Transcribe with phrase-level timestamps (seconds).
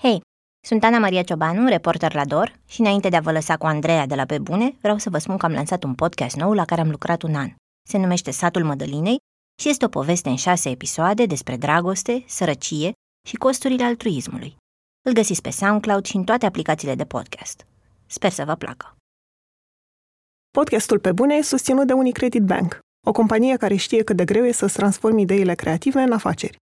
[0.00, 0.20] Hei,
[0.66, 4.06] sunt Ana Maria Ciobanu, reporter la DOR și înainte de a vă lăsa cu Andreea
[4.06, 6.64] de la Pe Bune, vreau să vă spun că am lansat un podcast nou la
[6.64, 7.50] care am lucrat un an.
[7.88, 9.16] Se numește Satul Mădălinei
[9.60, 12.92] și este o poveste în șase episoade despre dragoste, sărăcie
[13.28, 14.56] și costurile altruismului.
[15.06, 17.66] Îl găsiți pe SoundCloud și în toate aplicațiile de podcast.
[18.06, 18.96] Sper să vă placă.
[20.50, 24.44] Podcastul Pe Bune e susținut de Unicredit Bank, o companie care știe cât de greu
[24.44, 26.56] e să-ți transformi ideile creative în afaceri.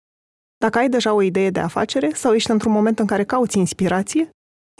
[0.58, 4.28] Dacă ai deja o idee de afacere sau ești într-un moment în care cauți inspirație,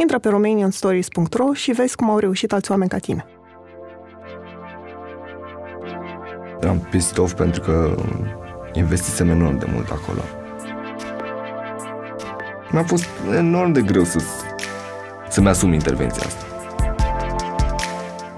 [0.00, 3.24] intră pe romanianstories.ro și vezi cum au reușit alți oameni ca tine.
[6.68, 7.94] Am pissed off pentru că
[8.72, 10.20] investisem enorm de mult acolo.
[12.70, 14.20] Mi-a fost enorm de greu să,
[15.28, 16.44] să-mi asum intervenția asta.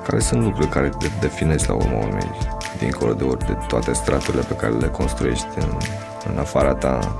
[0.06, 2.30] Care sunt lucruri care te definesc la urma urmei,
[2.78, 5.76] dincolo de, ori, de toate straturile pe care le construiești în,
[6.32, 7.18] în afara ta.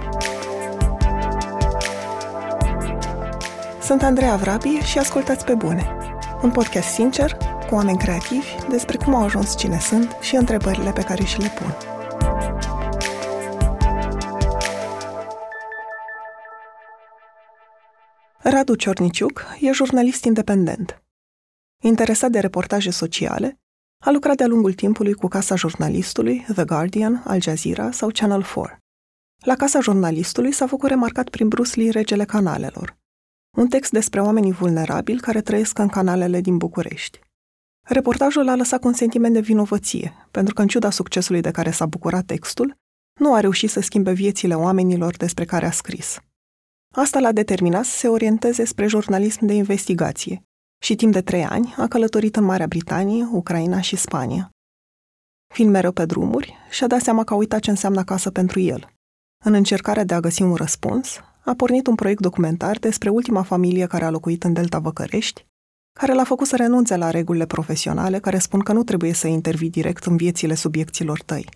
[3.83, 5.97] Sunt Andreea Vrabie și ascultați pe bune.
[6.43, 7.37] Un podcast sincer,
[7.69, 11.52] cu oameni creativi, despre cum au ajuns cine sunt și întrebările pe care și le
[11.59, 11.74] pun.
[18.43, 21.02] Radu Ciorniciuc e jurnalist independent.
[21.82, 23.60] Interesat de reportaje sociale,
[24.04, 28.88] a lucrat de-a lungul timpului cu Casa Jurnalistului, The Guardian, Al Jazeera sau Channel 4.
[29.45, 32.97] La Casa Jurnalistului s-a făcut remarcat prin Bruce Lee Regele Canalelor,
[33.57, 37.21] un text despre oamenii vulnerabili care trăiesc în canalele din București.
[37.87, 41.87] Reportajul a lăsat un sentiment de vinovăție, pentru că în ciuda succesului de care s-a
[41.87, 42.75] bucurat textul,
[43.21, 46.19] nu a reușit să schimbe viețile oamenilor despre care a scris.
[46.95, 50.43] Asta l-a determinat să se orienteze spre jurnalism de investigație
[50.83, 54.51] și timp de trei ani a călătorit în Marea Britanie, Ucraina și Spania.
[55.55, 58.98] Fiind mereu pe drumuri, și-a dat seama că a uitat ce înseamnă acasă pentru el.
[59.45, 63.87] În încercarea de a găsi un răspuns, a pornit un proiect documentar despre ultima familie
[63.87, 65.47] care a locuit în Delta Văcărești,
[65.93, 69.71] care l-a făcut să renunțe la regulile profesionale care spun că nu trebuie să intervii
[69.71, 71.48] direct în viețile subiecților tăi.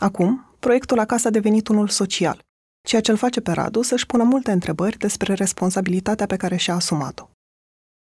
[0.00, 2.42] Acum, proiectul acasă a devenit unul social,
[2.86, 6.74] ceea ce îl face pe Radu să-și pună multe întrebări despre responsabilitatea pe care și-a
[6.74, 7.30] asumat-o.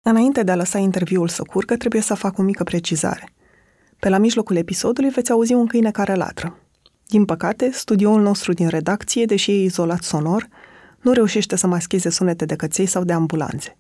[0.02, 3.34] Înainte de a lăsa interviul să curgă, trebuie să fac o mică precizare.
[4.00, 6.61] Pe la mijlocul episodului veți auzi un câine care latră.
[7.12, 10.48] Din păcate, studioul nostru din redacție, deși e izolat sonor,
[11.02, 13.78] nu reușește să mascheze sunete de căței sau de ambulanțe.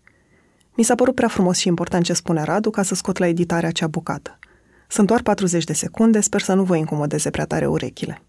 [0.75, 3.69] Mi s-a părut prea frumos și important ce spune Radu ca să scot la editarea
[3.69, 4.39] acea bucată.
[4.87, 8.21] Sunt doar 40 de secunde, sper să nu vă incomodeze prea tare urechile.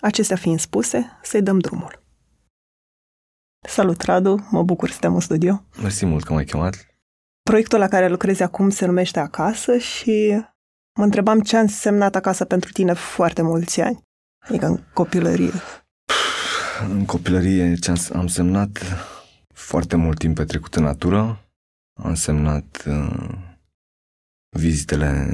[0.00, 2.02] Acestea fiind spuse, să-i dăm drumul.
[3.68, 4.48] Salut, Radu!
[4.50, 5.64] Mă bucur să te în studio.
[5.82, 6.86] Mersi mult că m-ai chemat.
[7.42, 10.42] Proiectul la care lucrezi acum se numește Acasă și
[10.98, 14.08] mă întrebam ce a însemnat acasă pentru tine foarte mulți ani,
[14.40, 15.52] adică în copilărie.
[16.88, 18.78] În copilărie ce am semnat
[19.54, 21.50] foarte mult timp petrecut în natură,
[22.02, 23.28] am semnat uh,
[24.56, 25.26] vizitele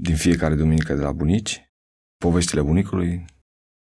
[0.00, 1.70] din fiecare duminică de la bunici,
[2.16, 3.24] poveștile bunicului.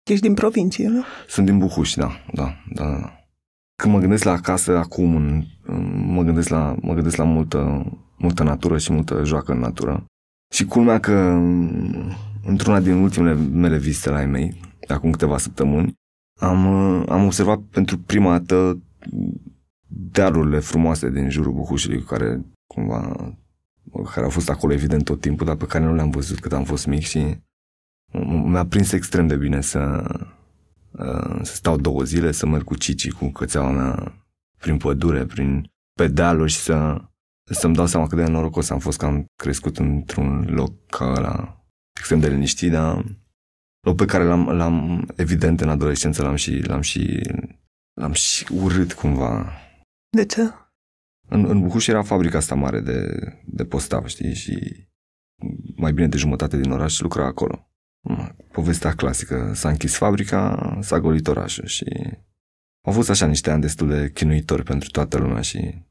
[0.10, 1.04] Ești din provincie, nu?
[1.28, 2.86] Sunt din Buhuș, da, da, da.
[2.86, 3.20] da.
[3.76, 5.12] Când mă gândesc la acasă acum,
[6.06, 7.86] mă gândesc la, mă gândesc la multă,
[8.18, 10.06] multă natură și multă joacă în natură.
[10.54, 11.42] Și culmea că
[12.46, 15.94] într-una din ultimele mele vizite la ai mei, acum câteva săptămâni,
[16.40, 16.66] am,
[17.10, 18.82] am observat pentru prima dată
[19.88, 23.16] dealurile frumoase din jurul Buhușului, care cumva
[24.12, 26.64] care au fost acolo evident tot timpul, dar pe care nu le-am văzut cât am
[26.64, 27.38] fost mic și
[28.46, 30.04] mi-a prins extrem de bine să,
[31.00, 34.26] Uh, să stau două zile, să merg cu Cici, cu cățeaua mea,
[34.58, 37.02] prin pădure, prin pedaluri și să,
[37.52, 41.65] să-mi dau seama cât de norocos am fost că am crescut într-un loc ca ăla,
[42.00, 43.06] extrem de liniștit, dar
[43.88, 47.22] loc pe care l-am, l-am evident în adolescență l-am și, l-am și,
[47.94, 49.52] l-am și urât cumva.
[50.10, 50.42] De ce?
[51.28, 53.08] În, în Bucuș era fabrica asta mare de,
[53.46, 54.88] de postav, știi, și
[55.76, 57.70] mai bine de jumătate din oraș lucra acolo
[58.52, 59.52] povestea clasică.
[59.54, 61.86] S-a închis fabrica, s-a golit orașul și
[62.88, 65.84] au fost așa niște ani destul de chinuitori pentru toată lumea și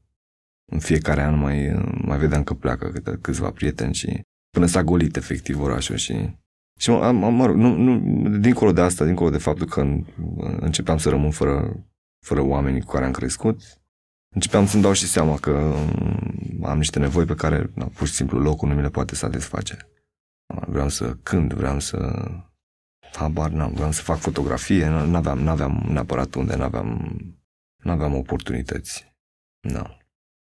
[0.71, 4.21] în fiecare an mai, mai vedeam că pleacă câte, câțiva prieteni și
[4.55, 6.35] până s-a golit efectiv orașul și
[6.79, 9.81] și mă, mă rog, nu, nu, dincolo de asta, dincolo de faptul că
[10.59, 11.85] începeam să rămân fără,
[12.25, 13.61] fără oamenii cu care am crescut,
[14.35, 15.73] începeam să-mi dau și seama că
[16.63, 19.77] am niște nevoi pe care na, pur și simplu locul nu mi le poate satisface.
[20.67, 22.25] Vreau să cânt, vreau să...
[23.13, 27.15] Habar n-am, vreau să fac fotografie, n-aveam, n-aveam neapărat unde, n-aveam,
[27.83, 29.15] n-aveam oportunități.
[29.59, 29.97] Nu.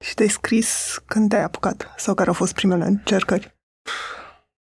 [0.05, 1.93] Și te-ai scris când te-ai apucat?
[1.97, 3.55] Sau care au fost primele încercări?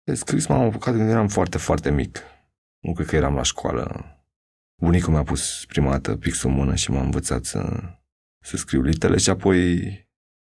[0.04, 2.20] De scris m-am apucat când eram foarte, foarte mic.
[2.80, 4.06] Nu cred că eram la școală.
[4.82, 7.80] Bunicul mi-a pus prima dată pixul în mână și m-a învățat să,
[8.40, 9.80] să scriu litele și apoi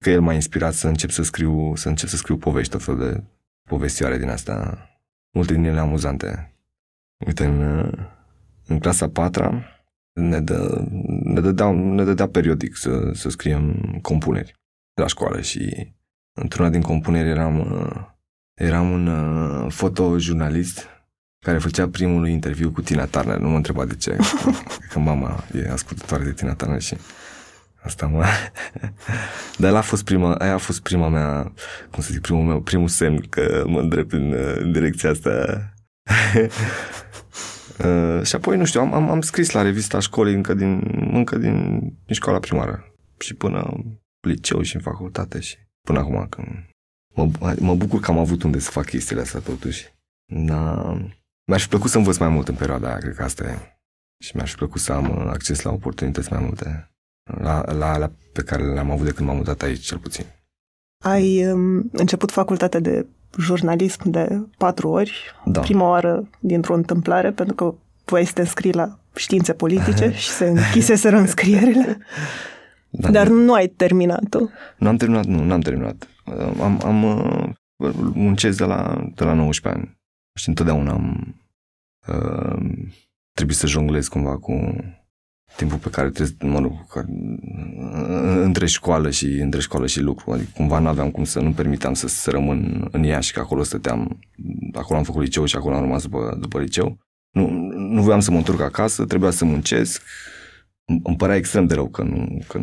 [0.03, 2.97] că el m-a inspirat să încep să scriu, să încep să scriu povești, tot fel
[2.97, 3.23] de
[3.69, 4.87] povestioare din asta,
[5.33, 6.57] multe din ele amuzante.
[7.25, 7.91] Uite, în,
[8.65, 9.63] în clasa patra
[10.13, 10.85] ne, dă,
[11.23, 14.53] ne, dădea, ne dădea periodic să, să scriem compuneri
[14.93, 15.93] la școală și
[16.33, 17.57] într-una din compuneri eram,
[18.53, 20.87] eram un uh, fotojurnalist
[21.45, 23.37] care făcea primul interviu cu Tina Turner.
[23.37, 24.17] Nu mă întreba de ce,
[24.91, 26.95] că mama e ascultătoare de Tina Turner și
[27.83, 28.25] Asta mă...
[29.57, 31.53] Dar a fost prima, aia a fost prima mea,
[31.91, 35.31] cum să zic, primul meu, primul semn că mă îndrept în, în direcția asta.
[37.85, 40.81] uh, și apoi, nu știu, am, am, am scris la revista școlii încă din,
[41.13, 42.93] încă din, din școala primară.
[43.19, 43.83] Și până în
[44.27, 45.57] liceu și în facultate și
[45.87, 46.47] până acum când
[47.13, 49.93] mă, mă bucur că am avut unde să fac chestiile astea totuși.
[50.25, 50.93] Da.
[51.45, 53.57] Mi-aș fi plăcut să învăț mai mult în perioada aia, cred că asta e.
[54.23, 56.93] Și mi-aș fi plăcut să am acces la oportunități mai multe
[57.23, 60.25] la, la alea pe care le-am avut de când m-am mutat aici, cel puțin.
[61.03, 63.05] Ai um, început facultatea de
[63.39, 65.59] jurnalism de patru ori, Da.
[65.59, 67.73] prima oară dintr-o întâmplare, pentru că
[68.05, 71.97] voiai să te înscrii la științe politice și se închiseseră înscrierile,
[72.95, 73.33] Da, dar da.
[73.33, 74.39] nu ai terminat-o.
[74.77, 76.07] Nu am terminat, nu, n-am terminat.
[76.59, 77.49] Am, am uh,
[78.13, 79.97] muncesc de la, de la 19 ani
[80.39, 81.35] și întotdeauna am
[82.07, 82.85] uh,
[83.33, 84.75] trebuit să jonglez cumva cu
[85.55, 87.05] timpul pe care trebuie, mă rog, ca,
[88.43, 90.31] între școală și între școală și lucru.
[90.31, 94.19] Adică cumva n-aveam cum să nu permiteam să, să rămân în Iași, că acolo stăteam,
[94.73, 96.97] acolo am făcut liceu și acolo am rămas după, după liceu.
[97.31, 100.01] Nu, nu voiam să mă întorc acasă, trebuia să muncesc.
[100.85, 102.61] Îmi îmi părea extrem de rău că nu, că,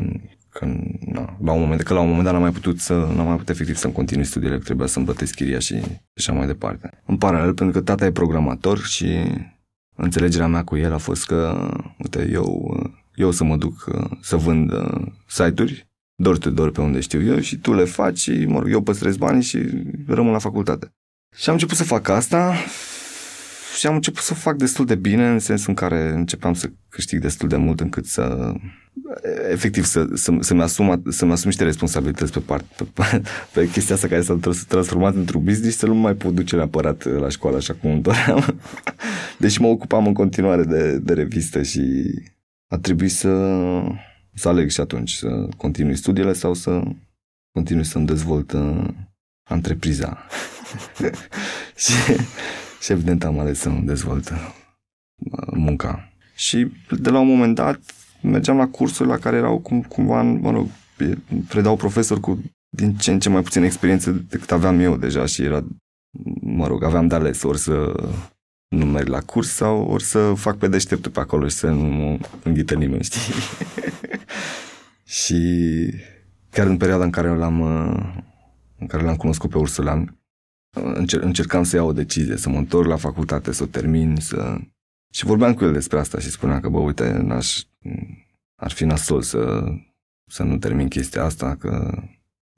[0.48, 0.64] că
[1.00, 3.32] na, la un moment, că la un moment dat n-am mai putut să, n-am mai
[3.32, 5.82] putut efectiv să-mi continui studiile, că trebuia să-mi plătesc chiria și
[6.16, 7.02] așa mai departe.
[7.06, 9.06] În paralel, pentru că tata e programator și
[9.96, 12.76] înțelegerea mea cu el a fost că, uite, eu,
[13.14, 17.22] eu să mă duc uh, să vând uh, site-uri, door to door pe unde știu
[17.22, 19.58] eu și tu le faci și, mă rog, eu păstrez banii și
[20.06, 20.94] rămân la facultate.
[21.36, 22.54] Și am început să fac asta
[23.78, 26.70] și am început să o fac destul de bine, în sensul în care începeam să
[26.88, 28.52] câștig destul de mult încât să
[29.50, 33.22] efectiv să, să, să-mi, asum, să-mi asum niște responsabilități pe, part, pe,
[33.52, 36.56] pe chestia asta care s-a tras- transformat într-un business și să nu mai pot duce
[36.56, 38.60] neapărat la școală așa cum îmi doream.
[39.38, 41.82] Deși mă ocupam în continuare de, de revistă și
[42.66, 43.56] a trebuit să,
[44.34, 46.82] să aleg și atunci să continui studiile sau să
[47.52, 48.88] continui să-mi dezvolt uh,
[49.50, 50.26] întrepriza.
[51.82, 51.92] și,
[52.80, 54.52] și evident am ales să-mi dezvolt uh,
[55.54, 56.12] munca.
[56.34, 57.80] Și de la un moment dat
[58.22, 60.66] mergeam la cursuri la care erau cum, cumva, mă rog,
[60.98, 65.26] e- predau profesori cu din ce în ce mai puțină experiență decât aveam eu deja
[65.26, 65.64] și era,
[66.40, 67.92] mă rog, aveam de ales ori să
[68.68, 71.86] nu merg la curs sau ori să fac pe deșteptul pe acolo și să nu
[71.86, 73.34] mă înghită nimeni, știi?
[75.20, 75.38] și
[76.50, 78.22] chiar în perioada în care l-am, uh,
[78.78, 80.19] în care l-am cunoscut pe Ursulan, uh,
[80.72, 84.56] încer- încercam să iau o decizie, să mă întorc la facultate, să o termin, să...
[85.12, 87.62] Și vorbeam cu el despre asta și spunea că, bă, uite, n-aș,
[88.54, 89.64] ar fi nasol să,
[90.26, 92.02] să nu termin chestia asta, că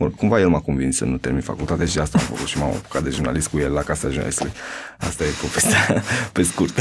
[0.02, 2.68] Or, cumva el m-a convins să nu termin facultatea și asta am făcut și m-am
[2.68, 4.52] apucat de jurnalist cu el la Casa Jurnalistului.
[4.98, 6.78] Asta e povestea pe scurt.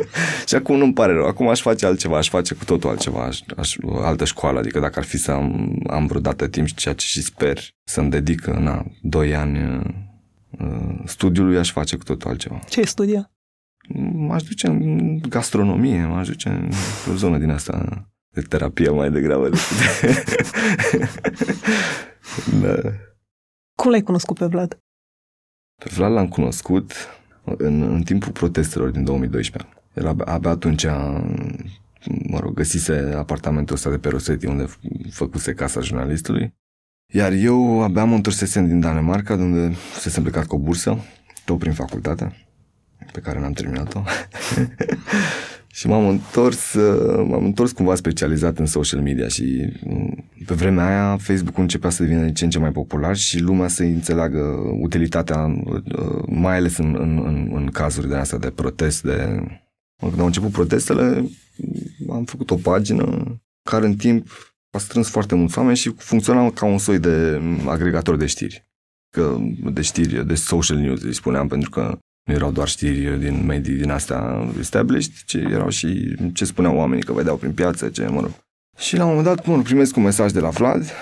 [0.48, 1.26] și acum nu-mi pare rău.
[1.26, 4.58] Acum aș face altceva, aș face cu totul altceva, aș, aș, altă școală.
[4.58, 8.10] Adică dacă ar fi să am, am vreodată timp și ceea ce și sper să-mi
[8.10, 9.82] dedic na, doi ani
[10.60, 12.58] uh, studiului, aș face cu totul altceva.
[12.68, 13.30] Ce ai studia?
[14.12, 16.70] M-aș duce în gastronomie, m-aș duce în
[17.10, 20.50] o zonă din asta de terapie mai degrabă decât
[22.62, 22.74] da.
[23.76, 24.78] Cum l-ai cunoscut pe Vlad?
[25.84, 26.92] Pe Vlad l-am cunoscut
[27.44, 29.70] în, în timpul protestelor din 2012.
[29.94, 31.24] El abia, abia atunci a,
[32.28, 36.54] mă rog, găsise apartamentul ăsta de pe Rosetti unde f- făcuse casa jurnalistului.
[37.06, 40.98] Iar eu abia mă întorsesem din Danemarca, de unde fusesem plecat cu o bursă,
[41.44, 42.46] tot prin facultate,
[43.12, 44.02] pe care n-am terminat-o.
[45.76, 50.86] și m-am întors, uh, m-am întors cumva specializat în social media și mm, pe vremea
[50.86, 54.38] aia Facebook începea să devină din ce în ce mai popular și lumea să înțeleagă
[54.80, 59.42] utilitatea, uh, mai ales în, în, în, în cazuri de astea de protest, de...
[60.00, 61.24] Când au început protestele,
[62.10, 63.24] am făcut o pagină
[63.70, 64.28] care în timp
[64.74, 68.68] a strâns foarte mulți oameni și funcționa ca un soi de agregator de știri.
[69.10, 69.36] Că,
[69.72, 73.74] de știri, de social news, îi spuneam, pentru că nu erau doar știri din medii
[73.74, 78.20] din astea established, ci erau și ce spuneau oamenii, că vedeau prin piață, ce, mă
[78.20, 78.30] rog.
[78.78, 80.92] Și la un moment dat, mă rog, primesc un mesaj de la Vlad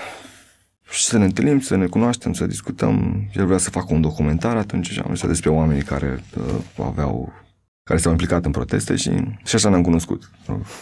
[0.89, 3.23] și să ne întâlnim, să ne cunoaștem, să discutăm.
[3.35, 7.42] El vrea să facă un documentar atunci și am zis despre oamenii care uh, aveau
[7.83, 9.11] care s-au implicat în proteste și,
[9.43, 10.31] și așa ne-am cunoscut.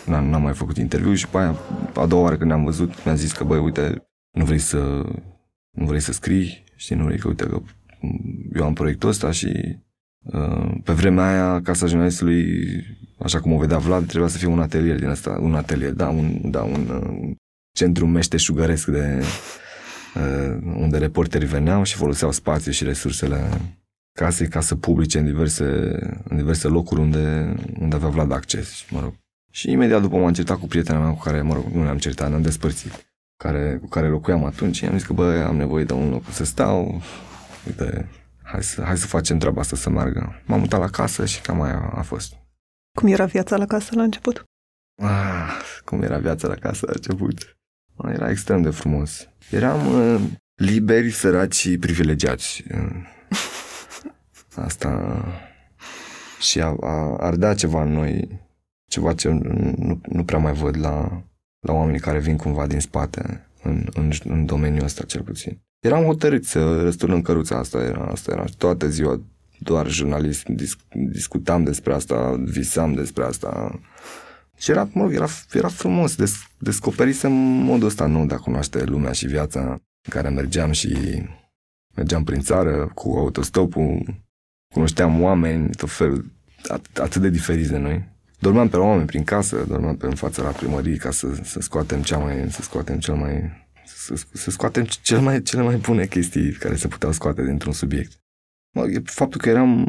[0.05, 1.55] N-am, n-am mai făcut interviu și pe aia,
[1.95, 4.77] a doua oară când ne-am văzut, mi-a zis că, băi, uite, nu vrei să,
[5.71, 7.61] nu vrei să scrii, știi, nu vrei că, uite, că
[8.53, 9.77] eu am proiectul ăsta și
[10.21, 12.45] uh, pe vremea aia, Casa Jurnalistului,
[13.19, 16.09] așa cum o vedea Vlad, trebuia să fie un atelier din asta, un atelier, da,
[16.09, 17.35] un, da, un, uh, un
[17.75, 19.23] centru meșteșugăresc de,
[20.15, 23.49] uh, unde reporterii veneau și foloseau spațiu și resursele
[24.11, 25.63] casei ca să publice în diverse,
[26.23, 29.13] în diverse locuri unde, unde avea Vlad acces, mă rog.
[29.51, 32.29] Și imediat după m-am certat cu prietena mea cu care, mă rog, nu ne-am certat,
[32.29, 33.05] ne-am despărțit,
[33.37, 36.23] care, cu care locuiam atunci și am zis că, bă, am nevoie de un loc
[36.29, 37.01] să stau,
[37.65, 38.09] uite,
[38.43, 40.41] hai să, hai să facem treaba asta să meargă.
[40.45, 42.33] M-am mutat la casă și cam aia a fost.
[42.99, 44.43] Cum era viața la casă la început?
[45.01, 47.57] Ah, cum era viața la casă la început?
[47.95, 49.27] Ah, era extrem de frumos.
[49.49, 50.21] Eram uh,
[50.55, 52.63] liberi, săraci și privilegiați.
[54.63, 55.23] Asta
[56.39, 58.41] și a, a ardea ceva în noi,
[58.87, 61.23] ceva ce nu, nu prea mai văd la,
[61.59, 65.61] la oamenii care vin cumva din spate, în, în, în domeniul ăsta cel puțin.
[65.79, 68.45] Eram hotărât să răsturnăm căruța, asta era, asta era.
[68.57, 69.21] Toată ziua
[69.59, 70.79] doar jurnalist, disc,
[71.11, 73.79] discutam despre asta, visam despre asta.
[74.57, 78.83] Și era, mă rog, era, era frumos, des, descoperisem modul ăsta nou de a cunoaște
[78.83, 79.61] lumea și viața
[80.01, 81.21] în care mergeam și
[81.95, 84.03] mergeam prin țară cu autostopul,
[84.71, 86.31] cunoșteam oameni, tot felul,
[86.69, 88.09] at- atât de diferiți de noi.
[88.39, 92.01] Dormeam pe oameni prin casă, dormeam pe în fața la primărie ca să, să scoatem
[92.01, 93.51] cea mai, să scoatem cel mai,
[93.85, 98.11] să, să scoatem cel mai, cele mai bune chestii care se puteau scoate dintr-un subiect.
[98.71, 99.87] Mă, faptul că eram,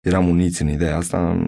[0.00, 1.46] eram uniți în ideea asta,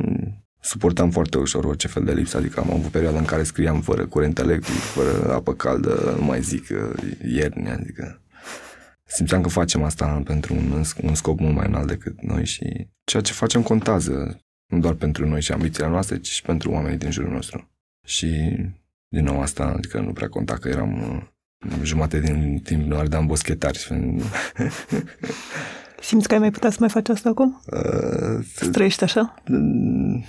[0.60, 4.06] suportam foarte ușor orice fel de lipsă, adică am avut perioada în care scriam fără
[4.06, 6.66] curent electric, fără apă caldă, nu mai zic
[7.24, 8.20] ierni, adică
[9.08, 13.22] simțeam că facem asta pentru un, un scop mult mai înalt decât noi și ceea
[13.22, 17.10] ce facem contează, nu doar pentru noi și ambițiile noastre, ci și pentru oamenii din
[17.10, 17.70] jurul nostru.
[18.06, 18.26] Și
[19.08, 21.22] din nou asta, adică nu prea conta că eram
[21.82, 23.78] jumate din timp nu ardeam boschetari.
[26.00, 27.62] Simți că ai mai putea să mai faci asta acum?
[27.66, 29.34] Uh, să trăiești așa?
[29.48, 30.24] Uh,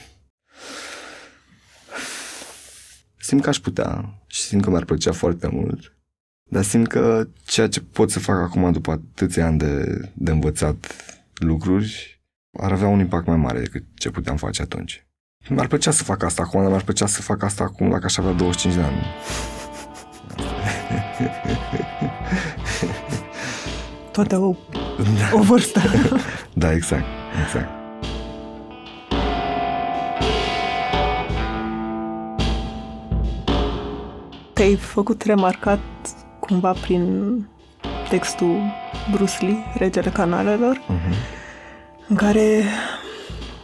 [3.18, 5.99] simt că aș putea și simt că mi-ar plăcea foarte mult.
[6.50, 10.96] Dar simt că ceea ce pot să fac acum după atâția ani de, de învățat
[11.34, 12.22] lucruri
[12.60, 15.08] ar avea un impact mai mare decât ce puteam face atunci.
[15.50, 18.18] Mi-ar plăcea să fac asta acum, dar mi-ar plăcea să fac asta acum dacă aș
[18.18, 19.01] avea 25 de ani.
[24.12, 24.58] Toate au
[24.98, 25.38] da.
[25.38, 25.82] o vârstă.
[26.53, 27.06] da, exact,
[27.46, 27.70] exact.
[34.53, 35.79] Te-ai făcut remarcat
[36.50, 37.46] cumva prin
[38.10, 38.62] textul
[39.12, 41.13] Bruce Lee, Regele Canalelor, uh-huh.
[42.08, 42.63] în care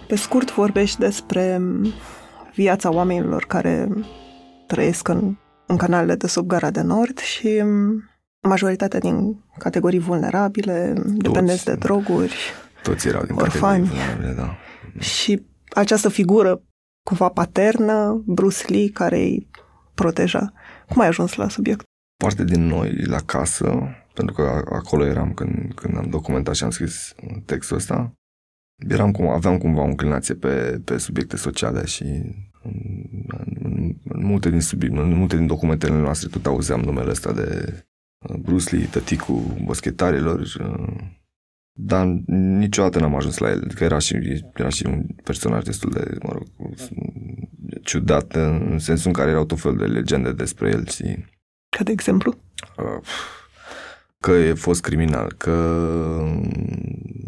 [0.08, 1.62] pe scurt vorbești despre
[2.56, 3.89] viața oamenilor care
[4.68, 7.63] trăiesc în, în canalele de sub gara de nord și
[8.42, 12.36] majoritatea din categorii vulnerabile, Toți, dependenți de droguri,
[12.84, 13.86] Toți erau din orfani.
[13.86, 14.56] vulnerabile, da.
[15.00, 16.62] Și această figură
[17.04, 19.50] cumva paternă, Bruce Lee, care îi
[19.94, 20.54] proteja.
[20.89, 21.85] Cum ai ajuns la subiect?
[22.18, 24.42] Parte din noi, la casă, pentru că
[24.72, 28.14] acolo eram când, când am documentat și am scris textul ăsta,
[28.90, 32.04] eram cum, aveam cumva o înclinație pe, pe subiecte sociale și
[32.64, 32.74] în,
[33.64, 37.80] în, în, multe din subiect, în multe din documentele noastre tot auzeam numele ăsta de
[38.40, 40.96] Bruce Lee, tăticul boschetarilor, uh,
[41.78, 43.74] dar niciodată n-am ajuns la el.
[43.74, 46.48] Că era și, era și un personaj destul de, mă rog,
[47.84, 51.34] ciudat, în sensul în care erau tot felul de legende despre el și...
[51.77, 52.36] Ca de exemplu?
[52.77, 53.01] Uh,
[54.20, 55.82] că e fost criminal, că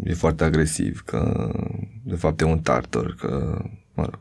[0.04, 1.50] e foarte agresiv, că
[2.04, 3.62] de fapt e un tartor, că,
[3.94, 4.20] mă rog.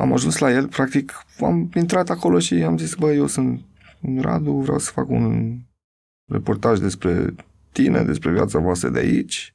[0.00, 3.64] Am ajuns la el, practic, am intrat acolo și am zis, bă, eu sunt
[4.20, 5.58] Radu, vreau să fac un
[6.32, 7.34] reportaj despre
[7.72, 9.52] tine, despre viața voastră de aici.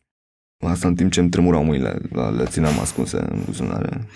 [0.66, 4.08] Asta în timp ce îmi tremurau mâinile, le țineam ascunse în buzunare.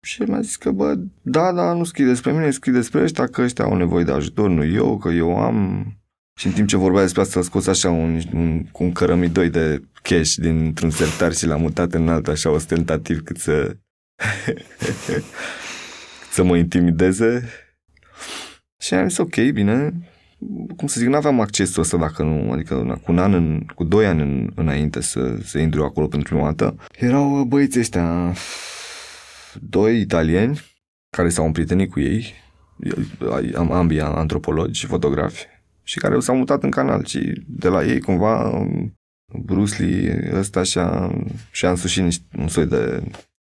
[0.00, 3.42] Și mi-a zis că, bă, da, da, nu scrii despre mine, scrii despre ăștia, că
[3.42, 5.86] ăștia au nevoie de ajutor, nu eu, că eu am...
[6.38, 9.50] Și în timp ce vorbea despre asta, a scos așa un, un, cu un cărămidoi
[9.50, 13.76] de cash dintr-un sertar și l-a mutat în alt așa ostentativ cât să...
[15.04, 15.24] cât
[16.34, 17.48] să mă intimideze.
[18.80, 19.92] Și am zis, ok, bine,
[20.76, 23.84] cum să zic, nu aveam accesul ăsta dacă nu, adică cu un an, în, cu
[23.84, 28.32] doi ani în, înainte să, să intru acolo pentru prima dată, erau băieții ăștia,
[29.60, 30.60] doi italieni
[31.16, 32.34] care s-au împrietenit cu ei,
[33.54, 35.46] am ambii antropologi și fotografi,
[35.82, 38.66] și care s-au mutat în canal și de la ei cumva
[39.42, 41.10] Bruce Lee ăsta și-a,
[41.50, 43.02] și-a însușit un soi de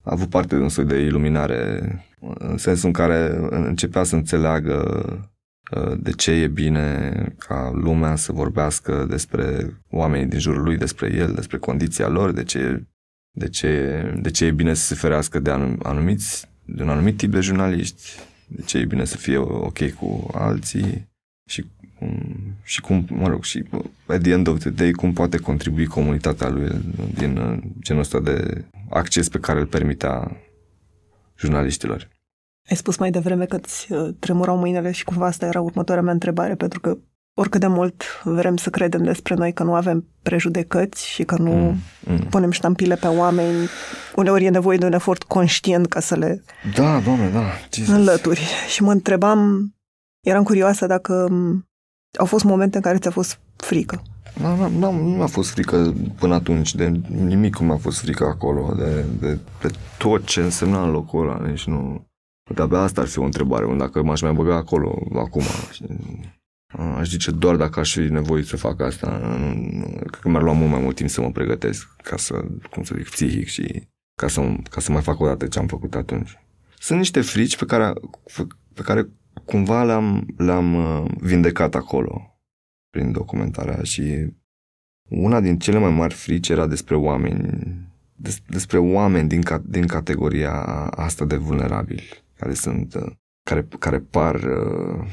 [0.08, 1.82] a avut parte de un soi de iluminare,
[2.20, 4.82] în sensul în care începea să înțeleagă
[5.76, 11.12] uh, de ce e bine ca lumea să vorbească despre oamenii din jurul lui, despre
[11.14, 12.86] el, despre condiția lor, de ce,
[13.30, 15.50] de ce, de ce e bine să se ferească de
[15.82, 18.02] anumiți, de un anumit tip de jurnaliști,
[18.46, 21.08] de ce e bine să fie ok cu alții
[21.48, 21.64] și
[22.62, 23.64] și cum, mă rog, și
[24.06, 26.70] at the end of the day, cum poate contribui comunitatea lui
[27.14, 30.36] din uh, genul ăsta de acces pe care îl permitea
[31.38, 32.08] jurnaliștilor.
[32.70, 36.12] Ai spus mai devreme că îți uh, tremurau mâinile și cumva asta era următoarea mea
[36.12, 36.98] întrebare, pentru că
[37.38, 41.52] oricât de mult vrem să credem despre noi că nu avem prejudecăți și că nu
[41.52, 42.18] mm, mm.
[42.18, 43.68] punem ștampile pe oameni,
[44.16, 46.42] uneori e nevoie de un efort conștient ca să le
[46.74, 47.42] da, doamne, da,
[47.72, 47.94] Jesus.
[47.94, 48.40] înlături.
[48.68, 49.70] Și mă întrebam,
[50.26, 51.28] eram curioasă dacă
[52.18, 54.02] au fost momente în care ți-a fost frică.
[54.40, 58.24] Nu, nu, nu, nu mi-a fost frică până atunci, de nimic nu mi-a fost frică
[58.24, 62.06] acolo, de, de, de tot ce însemna în locul ăla, deci nu...
[62.54, 65.42] De-abia asta ar fi o întrebare, dacă m-aș mai băga acolo acum.
[66.76, 69.18] Aș zice doar dacă aș fi nevoie să fac asta.
[69.96, 72.94] Cred că mi-ar lua mult mai mult timp să mă pregătesc ca să, cum să
[72.96, 76.38] zic, psihic și ca să, ca să mai fac o dată ce am făcut atunci.
[76.78, 77.92] Sunt niște frici pe care,
[78.74, 79.08] pe care
[79.44, 82.40] cumva le-am, le-am uh, vindecat acolo
[82.90, 84.32] prin documentarea și
[85.08, 87.76] una din cele mai mari frici era despre oameni,
[88.14, 90.52] des, despre oameni din, din categoria
[90.90, 95.06] asta de vulnerabili, care sunt, uh, care, care par uh,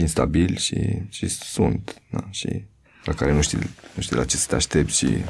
[0.00, 2.64] instabili și, și sunt, da, și
[3.04, 3.58] la care nu știi,
[3.94, 5.24] nu știi la ce să te aștepți și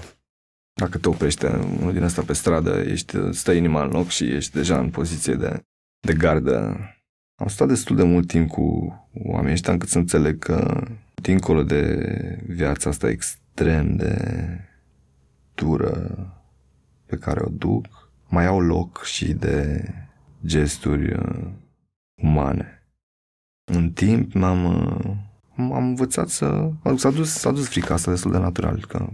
[0.80, 4.52] dacă te oprește unul din asta pe stradă, ești, stă inima în loc și ești
[4.52, 5.60] deja în poziție de,
[6.06, 6.88] de gardă
[7.36, 12.08] am stat destul de mult timp cu oamenii ăștia încât să înțeleg că dincolo de
[12.46, 14.16] viața asta extrem de
[15.54, 16.28] dură
[17.06, 19.88] pe care o duc, mai au loc și de
[20.46, 21.50] gesturi uh,
[22.22, 22.83] umane.
[23.64, 25.16] În timp m-am, uh,
[25.56, 26.70] am învățat să...
[26.96, 29.08] S-a dus, s-a dus frica asta destul de natural, că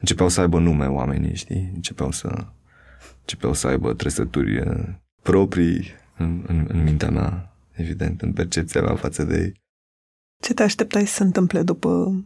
[0.00, 1.70] începeau să aibă nume oamenii, știi?
[1.74, 2.46] Începeau să,
[3.20, 4.88] începeau să aibă trăsături uh,
[5.22, 5.84] proprii
[6.16, 9.62] în, în, în mintea mea, evident, în percepția mea față de ei.
[10.42, 12.22] Ce te așteptai să se întâmple după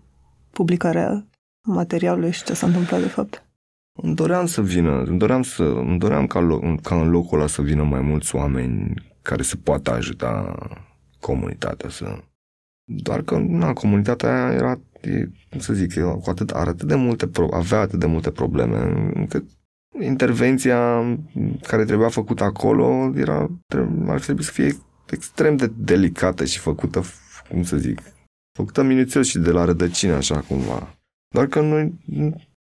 [0.51, 1.27] publicarea
[1.63, 3.43] materialului și ce s-a întâmplat de fapt?
[4.03, 7.47] Îmi doream să vină, îmi doream, să, îmi doream ca, lo- ca în locul ăla
[7.47, 10.55] să vină mai mulți oameni care să poată ajuta
[11.29, 12.19] comunitatea să...
[12.85, 17.27] Doar că, na, comunitatea era, e, cum să zic, cu atât, are atât de multe,
[17.27, 18.79] pro- avea atât de multe probleme,
[19.15, 19.45] încât
[20.01, 21.03] intervenția
[21.63, 23.51] care trebuia făcută acolo era,
[24.07, 24.77] ar trebui să fie
[25.11, 27.03] extrem de delicată și făcută,
[27.49, 28.01] cum să zic,
[28.59, 30.99] făcută minuțios și de la rădăcină, așa cumva.
[31.35, 31.95] Doar că noi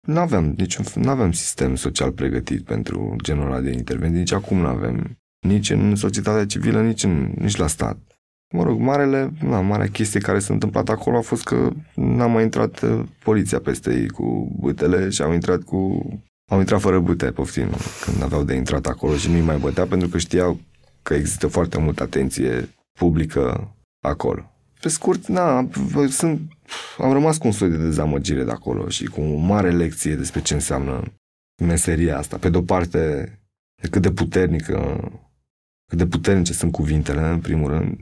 [0.08, 4.58] nu aveam niciun, nu aveam sistem social pregătit pentru genul ăla de intervenții, nici acum
[4.58, 7.98] nu avem, nici în societatea civilă, nici, în, nici la stat.
[8.52, 12.44] Mă rog, marele, na, marea chestie care s-a întâmplat acolo a fost că n-a mai
[12.44, 16.06] intrat uh, poliția peste ei cu bătele și au intrat cu
[16.52, 17.70] au intrat fără bute, poftim,
[18.06, 20.60] când aveau de intrat acolo și nu-i mai bătea pentru că știau
[21.02, 24.52] că există foarte multă atenție publică acolo.
[24.82, 25.70] Pe scurt, na,
[26.10, 26.42] sunt,
[26.98, 30.42] am rămas cu un soi de dezamăgire de acolo și cu o mare lecție despre
[30.42, 31.04] ce înseamnă
[31.64, 32.38] meseria asta.
[32.38, 33.34] Pe de-o parte,
[33.90, 35.10] cât de puternică,
[35.88, 38.00] cât de puternice sunt cuvintele, în primul rând,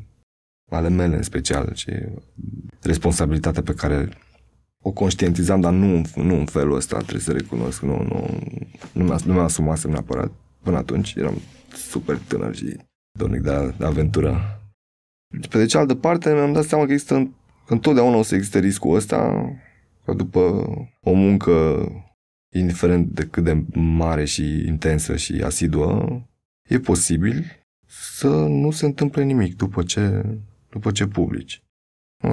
[0.70, 1.92] ale mele în special, și
[2.82, 4.10] responsabilitatea pe care
[4.82, 8.40] o conștientizam, dar nu, nu în felul ăsta, trebuie să recunosc, nu, nu,
[8.92, 10.32] nu mi-a, nu mi-a asumat neapărat.
[10.62, 11.38] Până atunci eram
[11.74, 12.78] super tânăr și
[13.20, 14.62] dornic de, de aventură.
[15.50, 17.32] Pe de cealaltă parte, mi-am dat seama că există,
[17.66, 19.50] că întotdeauna o să existe riscul ăsta,
[20.06, 20.40] că după
[21.02, 21.88] o muncă,
[22.56, 26.22] indiferent de cât de mare și intensă și asiduă,
[26.70, 27.46] e posibil
[27.88, 30.26] să nu se întâmple nimic după ce,
[30.70, 31.64] după ce publici.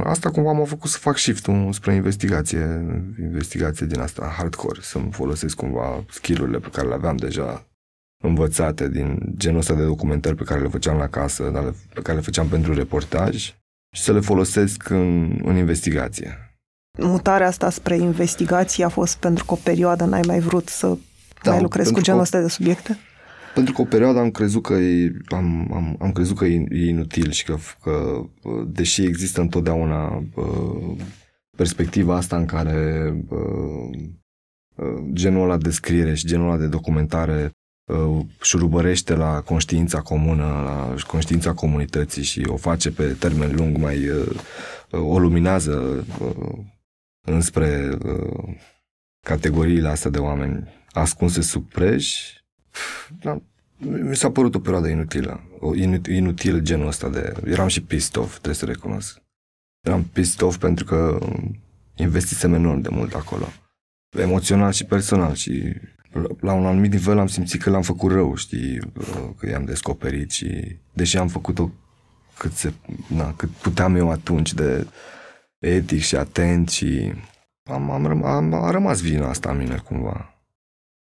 [0.05, 2.85] Asta cumva m-a făcut să fac shift spre investigație,
[3.20, 7.66] investigație din asta hardcore, să-mi folosesc cumva skillurile pe care le aveam deja
[8.25, 12.16] învățate din genul ăsta de documentări pe care le făceam la casă, dar pe care
[12.16, 13.37] le făceam pentru reportaj
[13.96, 16.59] și să le folosesc în, în investigație.
[16.99, 20.96] Mutarea asta spre investigație a fost pentru că o perioadă n-ai mai vrut să
[21.42, 22.99] da, mai lucrezi cu genul ăsta de subiecte?
[23.57, 26.88] Pentru că o perioadă am crezut că e, am, am, am crezut că e, e
[26.88, 28.25] inutil și că, că
[28.66, 30.97] deși există întotdeauna uh,
[31.57, 33.99] perspectiva asta în care uh,
[35.12, 37.53] genul ăla de scriere și genul ăla de documentare
[37.87, 44.09] Uh, șurubărește la conștiința comună, la conștiința comunității și o face pe termen lung mai
[44.09, 44.27] uh,
[44.90, 46.07] uh, o luminează
[47.27, 47.99] înspre
[49.27, 52.33] categoriile astea de oameni ascunse sub preș,
[53.20, 53.40] da,
[53.78, 55.40] Mi s-a părut o perioadă inutilă.
[55.58, 57.34] O inut, inutil genul ăsta de...
[57.44, 59.22] Eram și pissed off, trebuie să recunosc.
[59.80, 61.18] Eram pissed off pentru că
[61.94, 63.48] investisem enorm de mult acolo.
[64.18, 65.74] Emoțional și personal și
[66.40, 68.78] la un anumit nivel am simțit că l-am făcut rău, știi,
[69.38, 71.70] că i-am descoperit și deși am făcut-o
[72.38, 72.72] cât, se,
[73.08, 74.86] na, cât puteam eu atunci de
[75.58, 77.12] etic și atent și
[77.70, 80.34] am, am, am, a rămas vina asta în mine cumva.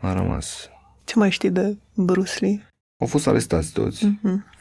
[0.03, 0.69] A rămas.
[1.05, 2.69] Ce mai știi de Bruce Lee?
[3.01, 4.07] Au fost arestați toți.
[4.07, 4.55] Mm-hmm.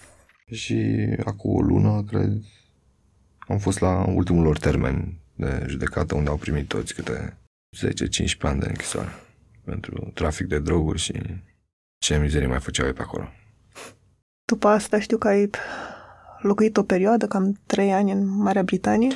[0.46, 2.32] Și acum o lună, cred,
[3.48, 7.38] am fost la ultimul lor termen de judecată unde au primit toți câte
[7.78, 9.10] 10-15 ani de închisoare
[9.64, 11.14] pentru trafic de droguri și
[11.98, 13.30] ce mizerii mai făceau ei pe acolo.
[14.46, 15.50] După asta știu că ai
[16.42, 19.10] locuit o perioadă, cam trei ani în Marea Britanie?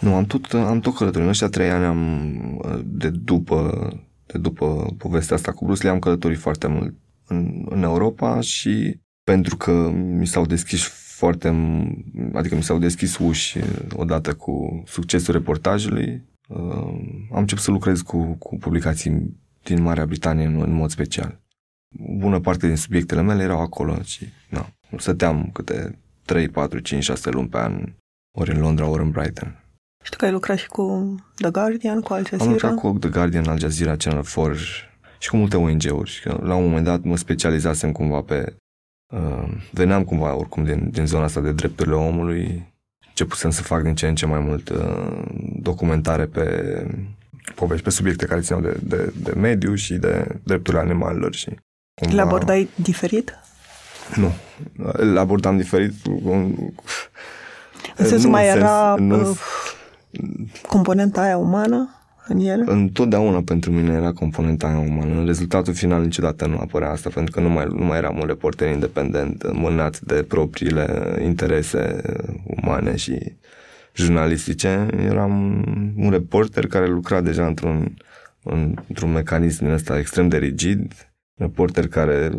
[0.00, 1.24] Nu, am tot, am tot călătorit.
[1.24, 3.88] În ăștia trei ani am, de după,
[4.34, 6.94] de după povestea asta cu Bruce Lee, am călătorit foarte mult
[7.26, 10.82] în, în Europa și pentru că mi s-au deschis
[11.16, 11.48] foarte,
[12.32, 13.58] adică mi s-au deschis uși
[13.96, 16.58] odată cu succesul reportajului, uh,
[17.30, 21.40] am început să lucrez cu, cu publicații din Marea Britanie în, în mod special.
[22.16, 27.30] Bună parte din subiectele mele erau acolo și na, stăteam câte 3, 4, 5, 6
[27.30, 27.92] luni pe an,
[28.36, 29.63] ori în Londra, ori în Brighton.
[30.04, 32.44] Știu că ai lucrat și cu The Guardian, cu Al Jazeera.
[32.44, 34.54] Am lucrat cu The Guardian, Al Jazeera, Channel 4
[35.18, 36.22] și cu multe ONG-uri.
[36.40, 38.56] La un moment dat mă specializasem cumva pe...
[39.14, 42.72] Uh, veneam cumva oricum din, din zona asta de drepturile omului.
[43.08, 45.22] Începusem să fac din ce în ce mai mult uh,
[45.60, 46.86] documentare pe
[47.54, 51.34] povești, pe subiecte care țineau de, de, de mediu și de drepturile animalelor.
[51.34, 51.58] Și
[51.94, 52.14] cumva...
[52.14, 53.38] Le abordai diferit?
[54.14, 54.32] Nu.
[54.96, 55.92] Le abordam diferit.
[57.96, 59.36] În sensul mai sens, era nu, uh,
[60.66, 61.88] componenta aia umană
[62.28, 62.64] în ele?
[62.66, 65.18] Întotdeauna pentru mine era componenta aia umană.
[65.18, 68.26] În rezultatul final niciodată nu apărea asta, pentru că nu mai, nu mai eram un
[68.26, 72.02] reporter independent, mânat de propriile interese
[72.44, 73.36] umane și
[73.94, 74.86] jurnalistice.
[75.04, 75.64] Eram
[75.96, 77.94] un reporter care lucra deja într-un,
[78.88, 80.92] într-un mecanism ăsta extrem de rigid,
[81.34, 82.30] reporter care,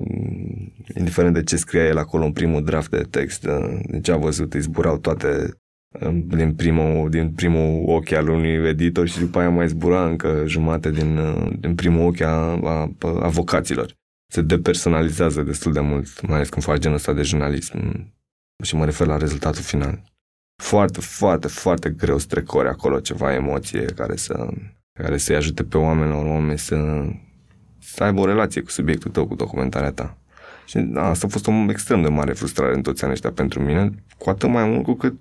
[0.97, 3.47] indiferent de ce scria el acolo în primul draft de text,
[3.87, 5.57] de ce a văzut, îi zburau toate
[6.27, 10.91] din primul, din primul ochi al unui editor și după aia mai zbura încă jumate
[10.91, 11.19] din,
[11.59, 13.93] din primul ochi a, a, a avocaților.
[14.31, 17.77] Se depersonalizează destul de mult, mai ales când faci genul ăsta de jurnalism
[18.63, 20.01] și mă refer la rezultatul final.
[20.63, 24.49] Foarte, foarte, foarte greu să trecori acolo ceva emoție care să
[24.99, 27.05] care să-i ajute pe oameni la urmă să
[27.79, 30.17] să aibă o relație cu subiectul tău, cu documentarea ta.
[30.65, 33.63] Și da, asta a fost o extrem de mare frustrare în toți anii ăștia pentru
[33.63, 35.13] mine, cu atât mai mult cu cât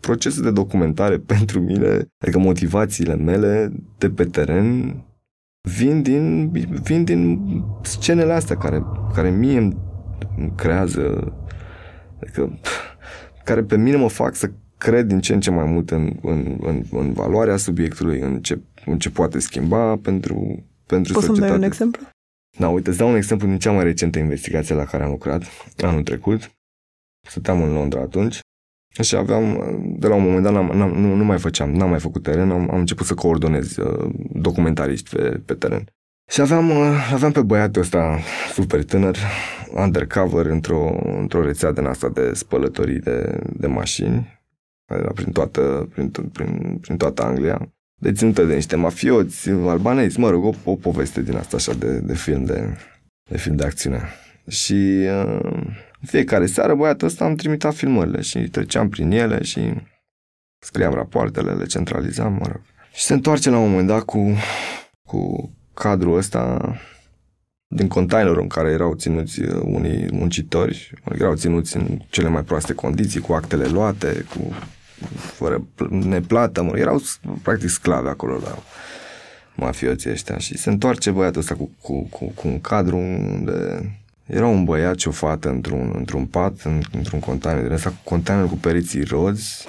[0.00, 4.96] procesul de documentare pentru mine, adică motivațiile mele de pe teren,
[5.76, 6.50] vin din,
[6.82, 7.40] vin din
[7.82, 8.82] scenele astea care,
[9.14, 9.76] care mie îmi
[10.56, 11.32] creează,
[12.22, 12.58] adică,
[13.44, 16.56] care pe mine mă fac să cred din ce în ce mai mult în, în,
[16.60, 21.48] în, în valoarea subiectului, în ce, în ce poate schimba pentru pentru Poți societate.
[21.48, 22.02] să-mi dai un exemplu?
[22.58, 25.42] Da, uite, îți dau un exemplu din cea mai recentă investigație la care am lucrat,
[25.76, 26.50] anul trecut.
[27.28, 28.38] Stăteam în Londra atunci
[29.02, 29.44] și aveam,
[29.98, 32.50] de la un moment dat, n-am, n-am, nu, nu mai făceam, n-am mai făcut teren,
[32.50, 35.84] am, am început să coordonez uh, documentariști pe, pe teren.
[36.30, 38.18] Și aveam, uh, aveam pe băiatul ăsta
[38.52, 39.16] super tânăr,
[39.74, 44.40] undercover, într-o, într-o rețea de asta de spălătorii de, de mașini,
[44.84, 50.44] era prin toată, prin, prin, prin toată Anglia deținută de niște mafioți albanezi, mă rog,
[50.44, 52.76] o, o poveste din asta așa de, de film de,
[53.30, 54.00] de film de acțiune.
[54.48, 55.62] Și uh,
[56.00, 59.72] fiecare seară băiatul ăsta am trimitat filmările și treceam prin ele și
[60.58, 62.60] scriam rapoartele, le centralizam, mă rog.
[62.92, 64.34] Și se întoarce la un moment dat cu,
[65.02, 66.74] cu cadrul ăsta
[67.68, 72.72] din containerul în care erau ținuți uh, unii muncitori, erau ținuți în cele mai proaste
[72.72, 74.54] condiții, cu actele luate, cu
[75.16, 77.02] fără neplată, mă, erau
[77.42, 78.58] practic sclave acolo la
[79.54, 83.90] mafioții ăștia și se întoarce băiatul ăsta cu, cu, cu, cu un cadru unde
[84.26, 87.96] era un băiat și o fată într-un, într-un pat, în, într-un container, din ăsta cu
[88.04, 89.64] container cu periții rozi,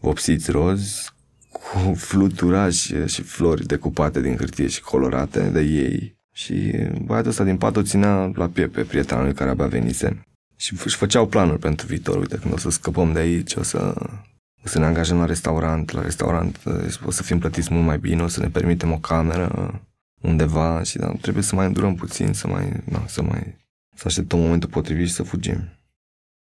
[0.00, 1.12] vopsiți rozi,
[1.50, 6.16] cu fluturași și flori decupate din hârtie și colorate de ei.
[6.32, 6.72] Și
[7.04, 10.22] băiatul ăsta din pat o ținea la piept pe prietenul lui care abia venise.
[10.56, 12.16] Și își făceau planuri pentru viitor.
[12.16, 14.27] Uite, când o să scăpăm de aici, o să o
[14.62, 16.60] să ne angajăm la restaurant, la restaurant
[17.04, 19.80] o să fim plătiți mult mai bine, o să ne permitem o cameră
[20.20, 23.56] undeva și da, trebuie să mai îndurăm puțin, să mai, da, să mai,
[23.94, 25.68] să așteptăm momentul potrivit și să fugim.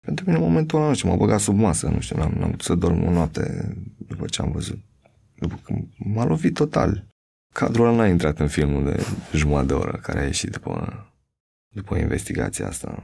[0.06, 2.65] Pentru mine momentul ăla, nu știu, m-a băgat sub masă, nu știu, n-am, n-am putut
[2.65, 4.80] să dorm o noapte după ce am văzut.
[5.36, 7.06] După că m-a lovit total.
[7.54, 11.06] Cadrul ăla n-a intrat în filmul de jumătate de oră care a ieșit după,
[11.67, 13.04] după investigația asta.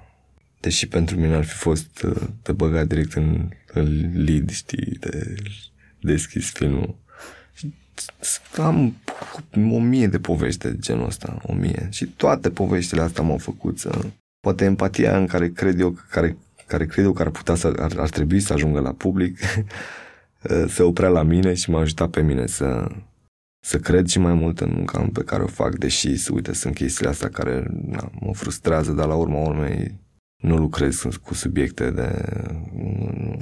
[0.59, 5.35] Deși pentru mine ar fi fost uh, de băgat direct în, în lead, știi, de
[6.01, 6.95] deschis filmul.
[8.57, 8.95] Am
[9.71, 11.87] o mie de povești de genul ăsta, o mie.
[11.91, 14.05] Și toate poveștile astea m-au făcut să...
[14.39, 17.91] Poate empatia în care cred eu, care, care cred eu că ar putea să, ar,
[17.97, 19.39] ar trebui să ajungă la public,
[20.75, 22.87] se oprea la mine și m-a ajutat pe mine să,
[23.59, 27.09] să cred și mai mult în munca pe care o fac, deși, uite, sunt chestiile
[27.09, 29.99] astea care na, mă frustrează, dar la urma urmei
[30.45, 32.25] nu lucrez cu subiecte de...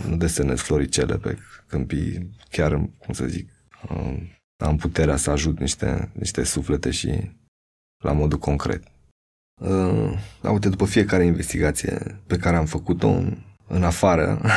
[0.08, 1.38] nu desenez floricele pe
[1.68, 3.50] câmpii, chiar, cum să zic,
[4.58, 7.32] am puterea să ajut niște, niște suflete și
[8.04, 8.84] la modul concret.
[9.62, 10.12] Uh,
[10.42, 13.38] uite, după fiecare investigație pe care am făcut-o în,
[13.68, 14.42] în afară,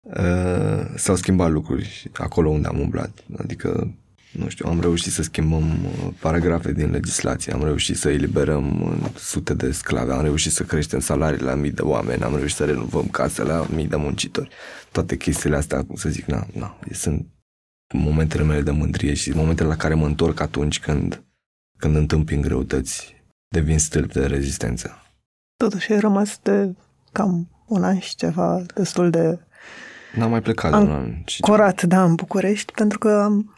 [0.00, 3.24] uh, s-au schimbat lucruri acolo unde am umblat.
[3.38, 3.94] Adică
[4.32, 9.10] nu știu, am reușit să schimbăm uh, paragrafe din legislație, am reușit să eliberăm uh,
[9.16, 12.64] sute de sclave, am reușit să creștem salariile la mii de oameni, am reușit să
[12.64, 14.48] renovăm casele la mii de muncitori.
[14.92, 17.26] Toate chestiile astea, cum să zic, na, na, sunt
[17.94, 21.22] momentele mele de mândrie și momentele la care mă întorc atunci când,
[21.78, 23.16] când întâmpin greutăți,
[23.48, 25.02] devin stâlp de rezistență.
[25.56, 26.74] Totuși ai rămas de
[27.12, 29.38] cam un an și ceva destul de
[30.14, 31.14] N-am mai plecat de un an.
[31.40, 33.54] Curat, da, în București, pentru că am,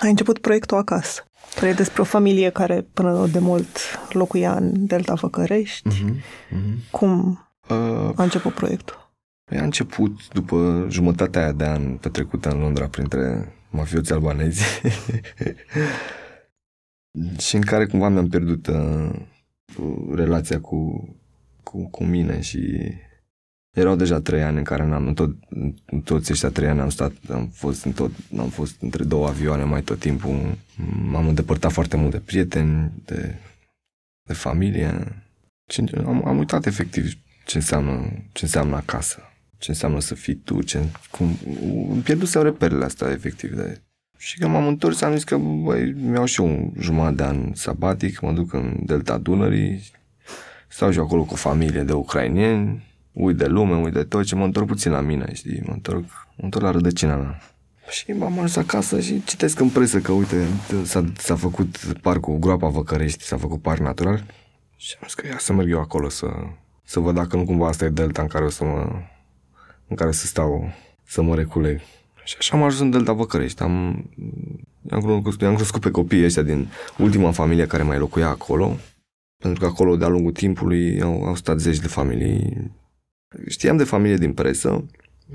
[0.00, 1.24] ai început proiectul acasă.
[1.54, 3.78] Care e despre o familie care până de mult
[4.12, 5.88] locuia în Delta Făcărești.
[5.88, 6.90] Uh-huh, uh-huh.
[6.90, 9.12] Cum uh, a început proiectul?
[9.44, 14.62] Păi a început după jumătatea aia de an petrecută în Londra printre mafioți albanezi
[17.46, 19.10] și în care cumva mi-am pierdut uh,
[20.14, 21.08] relația cu,
[21.62, 22.92] cu, cu mine și
[23.74, 25.30] erau deja trei ani în care n-am, în, tot,
[25.84, 29.26] în toți ăștia trei ani am stat, am fost, în tot, am fost între două
[29.28, 30.58] avioane mai tot timpul.
[31.10, 33.34] M-am îndepărtat foarte mult de prieteni, de,
[34.22, 35.22] de familie.
[35.70, 37.12] Și am, am uitat efectiv
[37.44, 39.18] ce înseamnă, ce înseamnă acasă,
[39.58, 41.38] ce înseamnă să fii tu, ce, cum,
[41.90, 43.80] îmi pierdusem reperele astea efectiv de...
[44.18, 48.20] Și când m-am întors am zis că băi, mi-au și un jumătate de an sabatic,
[48.20, 49.90] mă duc în Delta Dunării,
[50.68, 52.82] stau și acolo cu o familie de ucrainieni,
[53.14, 56.04] uit de lume, uit de tot și mă întorc puțin la mine, știi, mă întorc,
[56.36, 57.40] mă întorc la rădăcina mea.
[57.90, 60.46] Și m-am ajuns acasă și citesc în presă că, uite,
[60.84, 64.24] s-a, s-a făcut parcul Groapa Văcărești, s-a făcut parc natural
[64.76, 66.26] și am zis că ia să merg eu acolo să,
[66.84, 68.88] să văd dacă nu cumva asta e delta în care o să mă,
[69.88, 70.72] în care să stau,
[71.04, 71.80] să mă reculeg.
[72.24, 73.62] Și așa am ajuns în Delta Văcărești.
[73.62, 74.04] Am,
[74.90, 78.76] am, crescut, am crescut pe copiii ăștia din ultima familie care mai locuia acolo.
[79.42, 82.70] Pentru că acolo, de-a lungul timpului, au, au stat zeci de familii
[83.48, 84.86] Știam de familie din presă,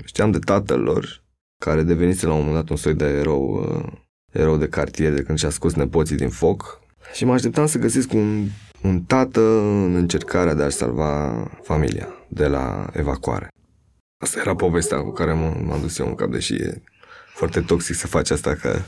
[0.04, 1.22] știam de tatăl lor,
[1.64, 3.92] care devenise la un moment dat un soi de erou, uh,
[4.32, 6.80] erou de cartier de când și-a scos nepoții din foc.
[7.12, 8.46] Și mă așteptam să găsesc un,
[8.82, 13.48] un tată în încercarea de a-și salva familia de la evacuare.
[14.22, 16.82] Asta era povestea cu care m- am dus eu în cap, deși e
[17.34, 18.86] foarte toxic să faci asta ca,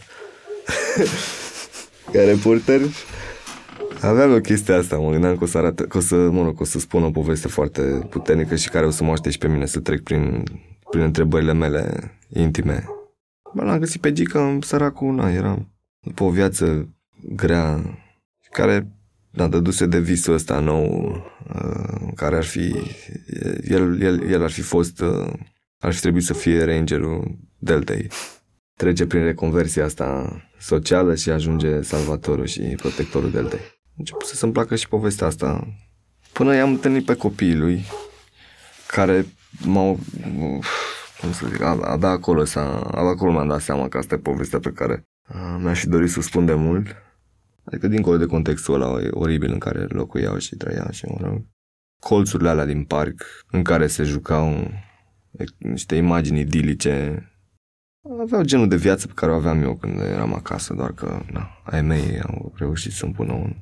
[2.12, 2.80] ca reporter.
[4.02, 6.60] Aveam o chestie asta, mă gândeam că o să, arată, că o să, mă rog,
[6.60, 9.48] o să spun o poveste foarte puternică și care o să mă aștept și pe
[9.48, 10.42] mine să trec prin,
[10.90, 12.84] prin întrebările mele intime.
[13.54, 15.68] Bă, l-am găsit pe Gica, săracul, na, era
[16.00, 16.88] după o viață
[17.34, 17.98] grea,
[18.50, 18.88] care
[19.30, 21.10] da, dăduse de visul ăsta nou,
[21.54, 22.74] uh, care ar fi,
[23.62, 25.32] el, el, el ar fi fost, uh,
[25.78, 28.06] ar fi trebuit să fie rangerul Deltei.
[28.74, 34.88] Trece prin reconversia asta socială și ajunge salvatorul și protectorul Deltei început să-mi placă și
[34.88, 35.66] povestea asta.
[36.32, 37.84] Până i-am întâlnit pe copiii lui,
[38.86, 39.26] care
[39.64, 39.98] m-au,
[41.20, 44.58] cum să zic, abia acolo, s-a, abia acolo mi-am dat seama că asta e povestea
[44.58, 45.02] pe care
[45.58, 46.86] mi-aș fi dorit să spun de mult.
[47.64, 51.42] Adică dincolo de contextul ăla oribil în care locuiau și trăiau și mă rog,
[52.00, 54.70] colțurile alea din parc în care se jucau
[55.58, 57.26] niște imagini idilice
[58.20, 61.62] aveau genul de viață pe care o aveam eu când eram acasă, doar că na,
[61.64, 63.54] ai mei au reușit să-mi pună un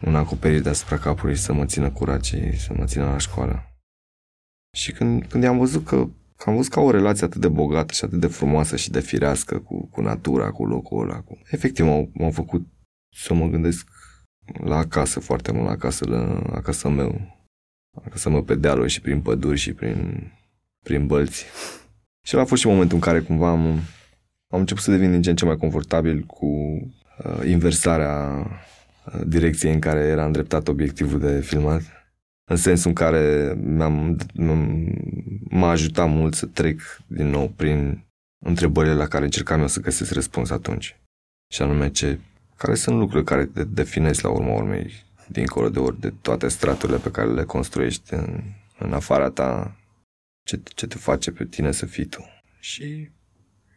[0.00, 3.76] un acoperiș deasupra capului și să mă țină curat și să mă țină la școală.
[4.76, 7.92] Și când, când am văzut că, că am văzut ca o relație atât de bogată
[7.92, 11.38] și atât de frumoasă și de firească cu, cu natura, cu locul ăla, cu...
[11.50, 12.66] efectiv m-au, m-au făcut
[13.14, 13.88] să mă gândesc
[14.64, 17.34] la acasă foarte mult, la acasă, la acasă meu.
[18.04, 20.30] Acasă meu pe dealuri și prin păduri și prin,
[20.84, 21.44] prin bălți.
[22.26, 23.66] Și a fost și momentul în care cumva am,
[24.48, 28.46] am început să devin din ce în ce mai confortabil cu uh, inversarea
[29.26, 31.82] direcție în care era îndreptat obiectivul de filmat,
[32.50, 34.16] în sensul în care mi-am,
[35.48, 38.04] m-a ajutat mult să trec din nou prin
[38.44, 40.96] întrebările la care încercam eu să găsesc răspuns atunci.
[41.54, 42.18] Și anume ce,
[42.56, 46.98] care sunt lucrurile care te definesc la urma urmei dincolo de ori de toate straturile
[46.98, 48.42] pe care le construiești în,
[48.78, 49.76] în afara ta,
[50.46, 52.24] ce, ce te face pe tine să fii tu.
[52.60, 53.10] Și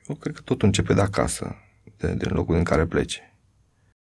[0.08, 1.56] eu cred că totul începe de acasă,
[1.98, 3.22] de, de locul în care pleci.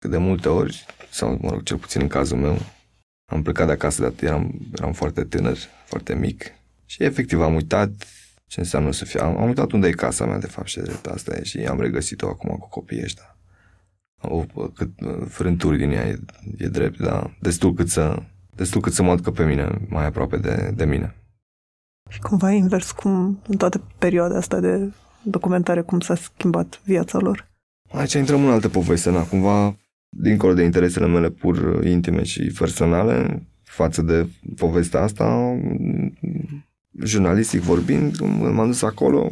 [0.00, 2.58] Că de multe ori, sau mă rog, cel puțin în cazul meu,
[3.32, 6.44] am plecat de acasă, dar eram, eram foarte tânăr, foarte mic.
[6.86, 7.90] Și efectiv am uitat
[8.46, 9.20] ce înseamnă să fiu.
[9.20, 11.80] Am, am uitat unde e casa mea, de fapt, și de asta e, și am
[11.80, 13.36] regăsit-o acum cu copiii ăștia.
[14.22, 14.90] O, cât,
[15.28, 16.18] frânturi din ea e,
[16.56, 18.22] e drept, dar destul cât să,
[18.54, 21.14] destul cât să mă aducă pe mine, mai aproape de, de mine.
[22.08, 27.48] Și cumva invers cum în toată perioada asta de documentare, cum s-a schimbat viața lor.
[27.90, 29.76] Aici intrăm în altă poveste, na, cumva,
[30.16, 35.58] dincolo de interesele mele pur intime și personale, față de povestea asta,
[37.04, 39.30] jurnalistic vorbind, m-am dus acolo,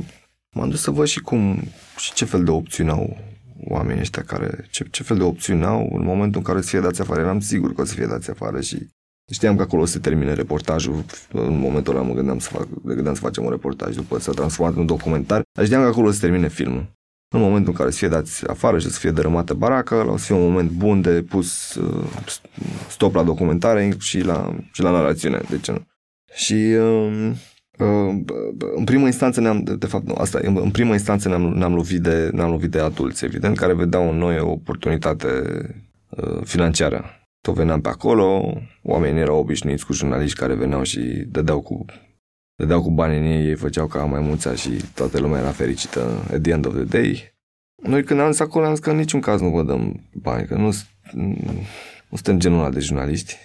[0.54, 1.62] m-am dus să văd și cum
[1.96, 3.16] și ce fel de opțiuni au
[3.64, 6.68] oamenii ăștia care, ce, ce fel de opțiuni au în momentul în care o să
[6.68, 7.20] fie dați afară.
[7.20, 8.88] Eram sigur că o să fie dați afară și
[9.32, 11.04] știam că acolo o să se termine reportajul.
[11.32, 14.76] În momentul ăla mă gândeam să, fac, gândeam să facem un reportaj după s-a transformat
[14.76, 15.42] în documentar.
[15.52, 16.86] Dar știam că acolo o să se termine filmul.
[17.30, 20.10] În momentul în care o să fie dați afară și o să fie dărâmată baraca,
[20.10, 22.04] o să fie un moment bun de pus uh,
[22.88, 25.40] stop la documentare și la, și la narațiune.
[25.50, 25.86] De ce nu?
[26.34, 27.32] Și uh,
[28.76, 32.30] în primă instanță ne-am, de fapt nu, asta, în primă instanță ne-am, ne-am, lovit de,
[32.32, 35.28] ne-am lovit de adulți, evident, care vedeau în noi o oportunitate
[36.08, 37.04] uh, financiară.
[37.40, 41.84] Tot veneam pe acolo, oamenii erau obișnuiți cu jurnaliști care veneau și dădeau cu,
[42.58, 46.00] dădeau cu bani în ei, ei făceau ca mai mulți și toată lumea era fericită
[46.32, 47.36] at the end of the day.
[47.82, 50.46] Noi când am zis acolo am zis că în niciun caz nu vă dăm bani,
[50.46, 50.72] că nu,
[52.08, 53.36] nu suntem genul ăla de jurnaliști.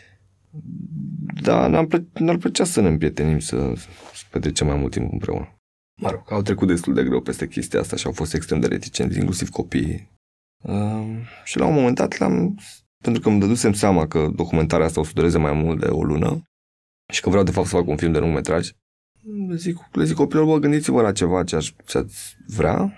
[1.42, 3.74] Dar ne-ar plă- ne plăcea să ne împrietenim, să,
[4.32, 5.58] petrecem mai mult timp împreună.
[6.02, 8.68] Mă rog, au trecut destul de greu peste chestia asta și au fost extrem de
[8.68, 10.12] reticenți, inclusiv copiii.
[10.64, 12.58] Uh, și la un moment dat l-am,
[13.04, 16.04] pentru că îmi dădusem seama că documentarea asta o să dureze mai mult de o
[16.04, 16.42] lună
[17.14, 18.70] și că vreau de fapt să fac un film de lung metraj,
[19.48, 22.94] le zic, le zic copilor, bă, gândiți-vă la ceva ce, aș, ce ați vrea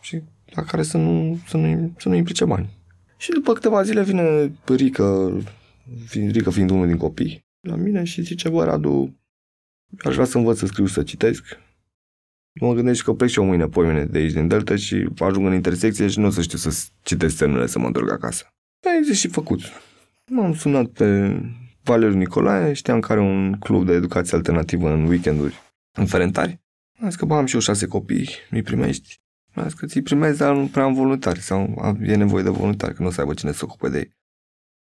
[0.00, 2.76] și la care să nu, să nu, să nu implice bani.
[3.16, 5.38] Și după câteva zile vine Rică,
[6.10, 9.18] Rică fiind unul din copii, la mine și zice, bă, Radu,
[10.04, 11.44] Aș vrea să învăț să scriu, să citesc.
[12.60, 15.54] Mă gândesc că plec și eu mâine, poimine de aici din Delta și ajung în
[15.54, 18.46] intersecție și nu o să știu să citesc semnele să mă întorc acasă.
[18.86, 19.60] Ai zis și făcut.
[20.30, 21.40] M-am sunat pe
[21.82, 25.54] Valeriu Nicolae, știam că are un club de educație alternativă în weekenduri
[25.98, 26.60] în Ferentari.
[27.00, 29.16] Am zis că bă, am și eu șase copii, mi primești.
[29.54, 32.94] Am zis că ți primezi, dar nu prea am voluntari sau e nevoie de voluntari,
[32.94, 34.16] că nu o să aibă cine să ocupe de ei.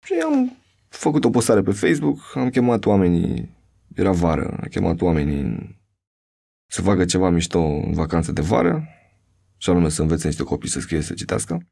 [0.06, 0.58] Și am
[0.88, 3.58] făcut o postare pe Facebook, am chemat oamenii
[3.96, 5.78] era vară, a chemat oamenii
[6.72, 8.88] să facă ceva mișto în vacanță de vară,
[9.58, 11.68] și anume să învețe niște copii să scrie, să citească.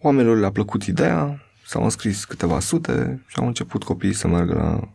[0.00, 4.93] Oamenilor le-a plăcut ideea, s-au înscris câteva sute și au început copiii să meargă la,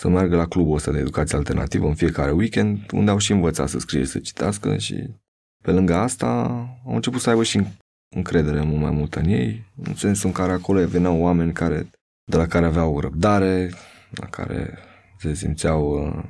[0.00, 3.68] să meargă la clubul ăsta de educație alternativă în fiecare weekend, unde au și învățat
[3.68, 5.10] să scrie, să citească și
[5.62, 6.26] pe lângă asta
[6.86, 7.66] au început să aibă și
[8.16, 11.90] încredere mult mai mult în ei, în sensul în care acolo veneau oameni care,
[12.24, 13.70] de la care aveau răbdare,
[14.10, 14.78] la care
[15.18, 16.24] se simțeau uh,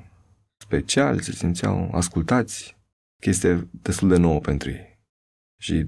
[0.56, 2.76] speciali, se simțeau ascultați,
[3.22, 4.98] chestie destul de nouă pentru ei.
[5.60, 5.86] Și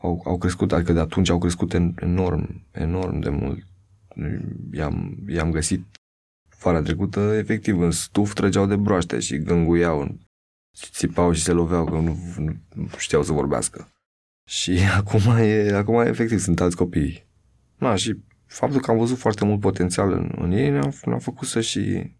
[0.00, 3.66] au, au crescut, adică de atunci au crescut enorm, enorm de mult.
[4.72, 5.84] I-am, i-am găsit
[6.58, 10.18] vara trecută, efectiv, în stuf trăgeau de broaște și gânguiau,
[10.90, 12.16] țipau și se loveau că nu,
[12.74, 13.92] nu știau să vorbească.
[14.48, 17.26] Și acum e, acum e efectiv, sunt alți copii.
[17.76, 18.16] Na, și
[18.46, 22.12] faptul că am văzut foarte mult potențial în, în ei ne-a, ne-a făcut să și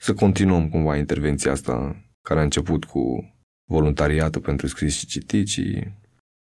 [0.00, 3.34] să continuăm cumva intervenția asta care a început cu
[3.70, 5.84] voluntariatul pentru scris și citit și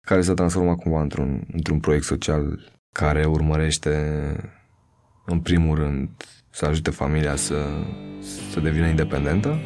[0.06, 3.92] care s-a transformat cumva într-un, într-un proiect social care urmărește
[5.26, 6.24] în primul rând
[6.58, 7.54] să ajute familia să,
[8.52, 9.58] să devină independentă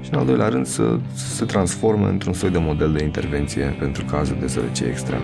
[0.00, 3.76] și în al doilea rând să, să se transforme într-un soi de model de intervenție
[3.78, 5.22] pentru cazul de sărăcie extremă.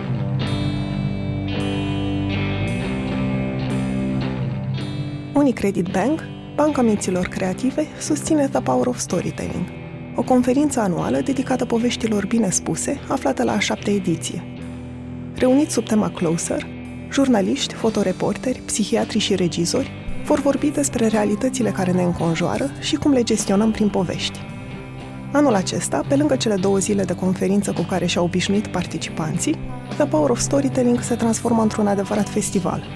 [5.33, 6.23] Unicredit Bank
[6.55, 9.65] Banca Minților Creative susține The Power of Storytelling,
[10.15, 14.43] o conferință anuală dedicată poveștilor bine spuse, aflată la a șaptea ediție.
[15.35, 16.65] Reuniți sub tema Closer,
[17.11, 23.23] jurnaliști, fotoreporteri, psihiatri și regizori vor vorbi despre realitățile care ne înconjoară și cum le
[23.23, 24.39] gestionăm prin povești.
[25.31, 29.57] Anul acesta, pe lângă cele două zile de conferință cu care și-au obișnuit participanții,
[29.95, 32.83] The Power of Storytelling se transformă într-un adevărat festival–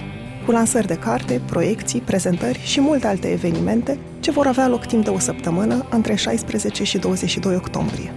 [0.44, 5.04] cu lansări de carte, proiecții, prezentări și multe alte evenimente ce vor avea loc timp
[5.04, 8.14] de o săptămână între 16 și 22 octombrie.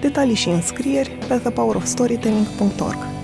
[0.00, 3.19] Detalii și înscrieri pe thepowerofstorytelling.org.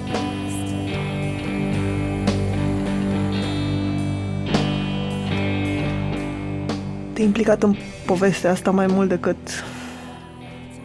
[7.16, 7.74] te implicat în
[8.06, 9.36] povestea asta mai mult decât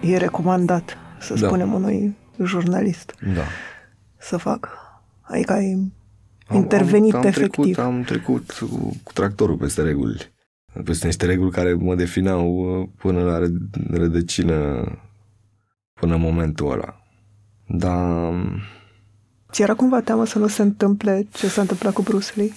[0.02, 1.48] e recomandat, să Da.
[1.48, 3.44] spunem, unui jurnalist Da.
[4.18, 4.70] să facă.
[5.22, 5.92] Adică ai
[6.54, 7.64] intervenit am, am efectiv.
[7.74, 10.32] Trecut, am trecut cu, cu tractorul peste reguli.
[10.84, 12.48] Peste niște reguli care mă defineau
[12.82, 14.86] uh, până la răd- rădăcină,
[15.94, 17.02] până în momentul ăla.
[17.68, 18.34] Dar
[19.52, 22.52] Ți era cumva teamă să nu se întâmple ce s-a întâmplat cu Bruce Lee?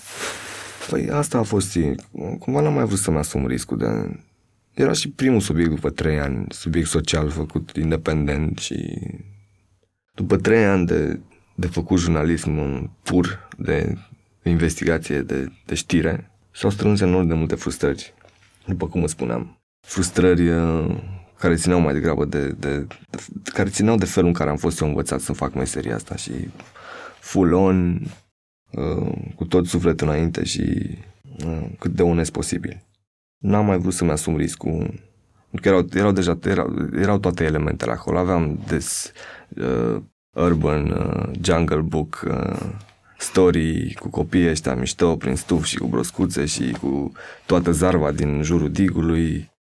[0.88, 1.94] Păi asta a fost, e,
[2.38, 4.20] cumva n-am mai vrut să-mi asum riscul de...
[4.74, 9.00] Era și primul subiect după trei ani, subiect social făcut independent și
[10.14, 11.20] după trei ani de,
[11.54, 13.94] de făcut jurnalism pur, de
[14.42, 18.14] investigație, de, de știre, s-au strâns enorm de multe frustrări,
[18.66, 19.58] după cum îți spuneam.
[19.86, 20.96] Frustrări uh,
[21.38, 22.78] care țineau mai degrabă de, de,
[23.10, 26.16] de, care țineau de felul în care am fost eu învățat să fac meseria asta
[26.16, 26.32] și
[27.20, 28.10] full on, uh,
[29.34, 30.88] cu tot sufletul înainte și
[31.44, 32.82] uh, cât de onest posibil.
[33.38, 34.94] N-am mai vrut să-mi asum riscul.
[35.60, 38.18] Că erau, erau deja erau, erau toate elementele acolo.
[38.18, 39.12] Aveam des
[39.56, 42.60] uh, urban, uh, jungle book, uh,
[43.18, 47.12] story cu copiii ăștia mișto prin stuf și cu broscuțe și cu
[47.46, 49.53] toată zarva din jurul digului uh,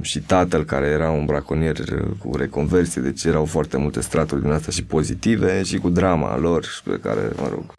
[0.00, 4.50] și tatăl care era un braconier uh, cu reconversie, deci erau foarte multe straturi din
[4.50, 7.74] asta și pozitive și cu drama lor pe care, mă rog,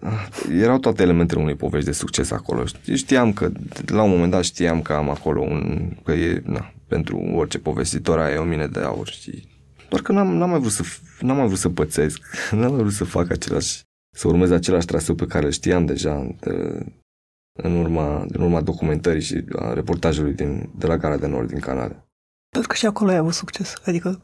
[0.00, 0.10] uh,
[0.60, 2.64] erau toate elementele unei povești de succes acolo.
[2.94, 3.50] Știam că,
[3.86, 8.18] la un moment dat știam că am acolo un, că e, na, pentru orice povestitor
[8.18, 9.50] aia e o mine de aur și
[9.92, 10.82] doar că n-am, n-am mai vrut să,
[11.20, 12.20] n-am mai vrut să pățesc,
[12.58, 13.80] n-am mai vrut să fac același,
[14.16, 16.84] să urmez același traseu pe care îl știam deja de,
[17.52, 21.60] în urma, din urma documentării și a reportajului din, de la Gara de Nord din
[21.60, 22.06] Canada.
[22.48, 23.74] Pentru că și acolo ai avut succes.
[23.84, 24.20] Adică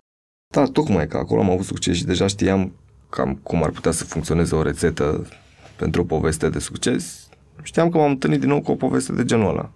[0.54, 2.72] Da, tocmai că acolo am avut succes și deja știam
[3.10, 5.28] cam cum ar putea să funcționeze o rețetă
[5.76, 7.28] pentru o poveste de succes.
[7.62, 9.72] Știam că m-am întâlnit din nou cu o poveste de genul ăla.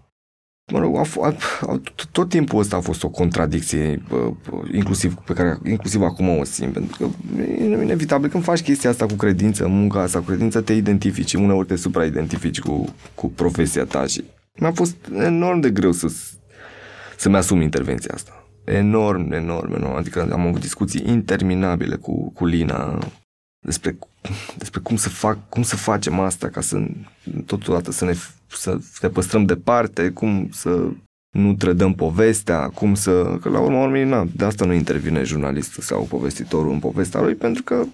[0.71, 1.37] Mă rog, a, f- a,
[1.67, 6.03] a, tot- tot timpul ăsta a fost o contradicție, bă, bă, inclusiv pe care inclusiv
[6.03, 7.09] acum o simt, pentru că
[7.43, 11.67] e inevitabil când faci chestia asta cu credință, munca asta cu credință, te identifici, uneori
[11.67, 12.85] te supraidentifici cu,
[13.15, 14.25] cu profesia ta și
[14.61, 16.13] mi-a fost enorm de greu să,
[17.17, 18.47] să-mi asum intervenția asta.
[18.65, 19.95] Enorm, enorm, enorm.
[19.97, 22.99] Adică am avut discuții interminabile cu, cu Lina
[23.63, 23.99] despre,
[24.57, 26.87] despre cum să fac, cum să facem asta ca să
[27.47, 28.15] totodată să ne,
[28.49, 30.89] să ne păstrăm departe, cum să
[31.37, 33.39] nu trădăm povestea, cum să...
[33.41, 37.35] Că la urma urmei, na, de asta nu intervine jurnalistul sau povestitorul în povestea lui,
[37.35, 37.85] pentru că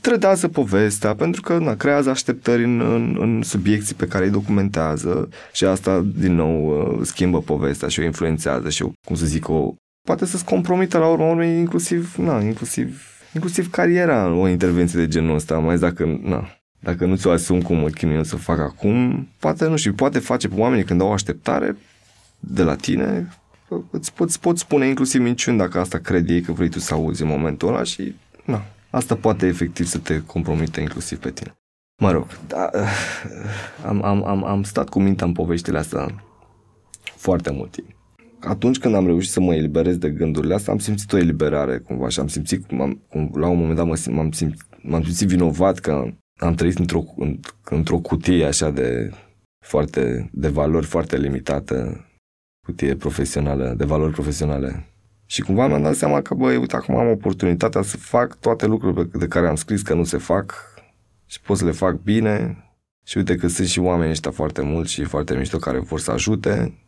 [0.00, 5.28] trădează povestea, pentru că na, creează așteptări în, în, în subiecții pe care îi documentează
[5.52, 9.48] și asta, din nou, uh, schimbă povestea și o influențează și, o, cum să zic,
[9.48, 9.74] o,
[10.06, 15.34] poate să-ți compromită la urma urmei inclusiv, na, inclusiv, inclusiv cariera o intervenție de genul
[15.34, 16.48] ăsta, mai ales dacă, na,
[16.80, 20.48] dacă nu ți-o asum cum mă chinuie să fac acum, poate, nu știu, poate face
[20.48, 21.76] pe oamenii când au o așteptare
[22.38, 23.28] de la tine,
[23.90, 27.22] îți poți, poți spune inclusiv minciuni dacă asta cred ei că vrei tu să auzi
[27.22, 28.14] în momentul ăla și,
[28.44, 31.54] na, asta poate efectiv să te compromite inclusiv pe tine.
[32.02, 32.70] Mă rog, da,
[33.86, 36.24] am, am, am, am stat cu mintea în poveștile astea
[37.16, 37.88] foarte mult timp.
[38.44, 42.08] Atunci când am reușit să mă eliberez de gândurile astea, am simțit o eliberare cumva
[42.08, 45.28] și am simțit, m-am, cum, la un moment dat mă, sim- m-am, simțit, m-am simțit
[45.28, 46.04] vinovat că
[46.36, 47.38] am trăit într-o, în,
[47.70, 49.10] într-o cutie așa de
[49.64, 52.06] foarte, de valori foarte limitată,
[52.66, 54.86] cutie profesională, de valori profesionale.
[55.26, 59.04] Și cumva mi-am dat seama că, băi, uite, acum am oportunitatea să fac toate lucrurile
[59.04, 60.54] pe- de care am scris că nu se fac
[61.26, 62.58] și pot să le fac bine.
[63.06, 66.10] Și uite că sunt și oameni ăștia foarte mulți și foarte mișto care vor să
[66.10, 66.78] ajute.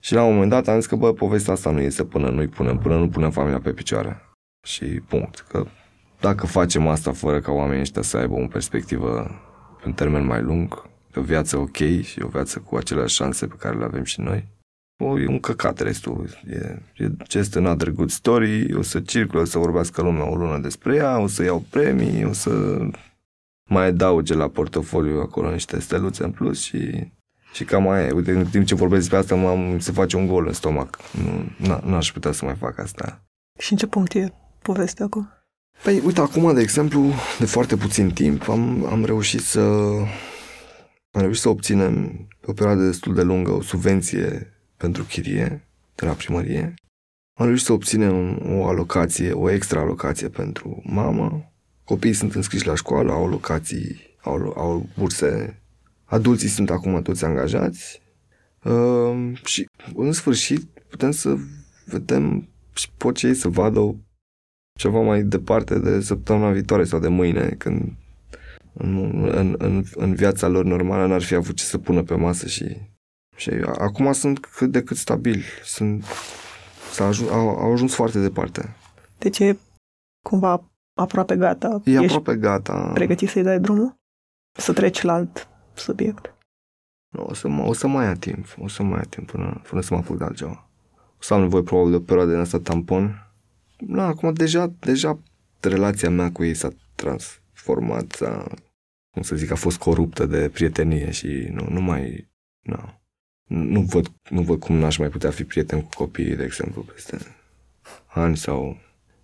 [0.00, 2.48] Și la un moment dat am zis că, bă, povestea asta nu iese până nu-i
[2.48, 4.20] punem, până nu punem familia pe picioare.
[4.66, 5.44] Și punct.
[5.48, 5.66] Că
[6.20, 9.30] dacă facem asta fără ca oamenii ăștia să aibă o perspectivă
[9.80, 13.54] pe un termen mai lung, o viață ok și o viață cu aceleași șanse pe
[13.58, 14.48] care le avem și noi,
[15.02, 16.28] o, e un căcat restul.
[16.48, 20.58] E, e just another good story, o să circule, o să vorbească lumea o lună
[20.58, 22.78] despre ea, o să iau premii, o să
[23.68, 27.10] mai adauge la portofoliu acolo niște steluțe în plus și,
[27.52, 28.10] și cam aia e.
[28.10, 30.98] Uite, în timp ce vorbesc despre asta, m-am, se face un gol în stomac.
[31.12, 33.24] Nu, na- n-aș putea să mai fac asta.
[33.58, 34.32] și în ce punct e
[34.62, 35.28] povestea acum?
[35.82, 39.60] Păi, uite, acum, de exemplu, de foarte puțin timp, am, am reușit să
[41.12, 46.06] am reușit să obținem pe o perioadă destul de lungă o subvenție pentru chirie de
[46.06, 46.74] la primărie.
[47.38, 51.52] Am reușit să obținem o alocație, o extra alocație pentru mamă.
[51.84, 55.59] Copiii sunt înscriși la școală, au locații, au, au burse.
[56.10, 58.02] Adulții sunt acum toți angajați.
[58.64, 61.36] Uh, și, în sfârșit, putem să
[61.84, 63.96] vedem și pot cei să vadă
[64.78, 67.92] ceva mai departe de săptămâna viitoare sau de mâine, când
[68.72, 72.46] în, în, în, în viața lor normală n-ar fi avut ce să pună pe masă
[72.46, 72.76] și,
[73.36, 75.42] Și acum sunt cât de cât stabil.
[75.64, 76.04] Sunt,
[76.92, 78.76] s-a ajuns, au, au ajuns foarte departe.
[79.18, 79.58] Deci e
[80.24, 81.80] cumva aproape gata.
[81.84, 82.90] E aproape gata.
[82.94, 83.98] pregătit să-i dai drumul?
[84.58, 85.48] Să treci la alt
[85.80, 86.34] subiect?
[87.08, 88.46] Nu, o să, o să mai ia timp.
[88.58, 90.70] O să mai ia timp până, până să mă apuc de altceva.
[90.96, 93.32] O să am nevoie probabil de o perioadă din asta tampon.
[93.78, 95.18] Nu, acum deja, deja
[95.60, 98.46] relația mea cu ei s-a transformat, s-a,
[99.10, 103.00] cum să zic, a fost coruptă de prietenie și nu, nu mai, nu,
[103.44, 107.18] nu văd, nu văd cum n-aș mai putea fi prieten cu copiii, de exemplu, peste
[108.06, 108.78] ani sau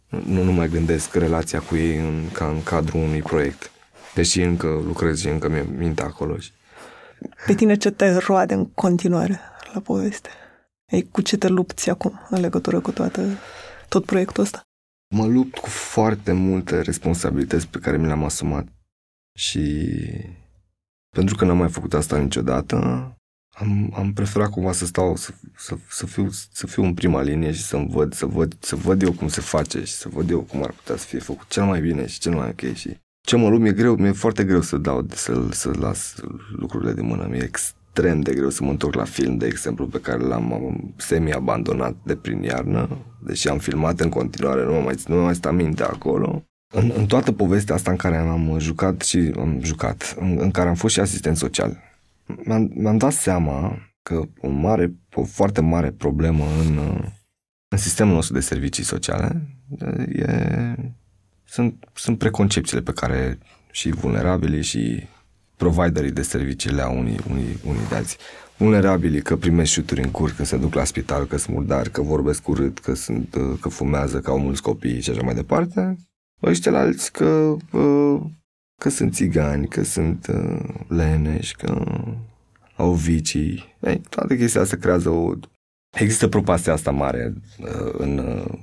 [0.09, 3.71] nu, nu mai gândesc relația cu ei în, ca în cadrul unui proiect.
[4.17, 6.39] Deși încă lucrez și încă mi-e minte acolo.
[6.39, 6.51] Și...
[7.47, 9.41] Pe tine ce te roade în continuare
[9.73, 10.29] la poveste?
[10.93, 13.29] Ei, cu ce te lupți acum în legătură cu toată,
[13.89, 14.61] tot proiectul ăsta?
[15.15, 18.67] Mă lupt cu foarte multe responsabilități pe care mi le-am asumat
[19.39, 19.87] și
[21.11, 22.77] pentru că n-am mai făcut asta niciodată,
[23.51, 27.53] am, am preferat cumva să stau, să, să, să, fiu, să fiu în prima linie
[27.53, 30.41] și să văd, să văd, să văd eu cum se face și să văd eu
[30.41, 32.97] cum ar putea să fie făcut cel mai bine și cel mai ok și
[33.27, 36.15] ce mă lupt, mi-e greu, mi-e foarte greu să dau, să, să las
[36.53, 40.01] lucrurile de mână, mi-e extrem de greu să mă întorc la film, de exemplu, pe
[40.01, 42.89] care l-am semi-abandonat de prin iarnă,
[43.25, 46.45] deși am filmat în continuare, nu mă mai, nu mă mai sta minte acolo.
[46.75, 50.69] În, în toată povestea asta în care am jucat și am jucat, în, în care
[50.69, 51.77] am fost și asistent social,
[52.45, 56.79] mi-am, mi-am dat seama că o mare, o foarte mare problemă în,
[57.69, 59.43] în sistemul nostru de servicii sociale
[60.13, 60.75] e,
[61.49, 63.39] sunt, sunt preconcepțiile pe care
[63.71, 65.07] și vulnerabilii și
[65.57, 68.19] providerii de servicii le au unii, unii, unii de alții.
[68.57, 72.03] Vulnerabilii că primesc șuturi în cur, că se duc la spital, că sunt murdari, că
[72.03, 75.97] vorbesc urât, că, sunt, că fumează, că au mulți copii și așa mai departe.
[76.43, 77.57] Ăștia alți că
[78.81, 81.85] că sunt țigani, că sunt uh, leneși, că
[82.77, 83.77] au vicii.
[83.81, 85.33] Ei, toate chestia asta creează o...
[85.99, 88.59] Există propastea asta mare uh, în, uh,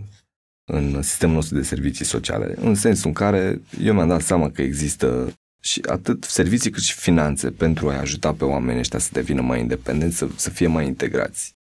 [0.65, 4.61] în sistemul nostru de servicii sociale, în sensul în care eu mi-am dat seama că
[4.61, 9.41] există și atât servicii cât și finanțe pentru a-i ajuta pe oamenii ăștia să devină
[9.41, 11.55] mai independenți, să, să fie mai integrați.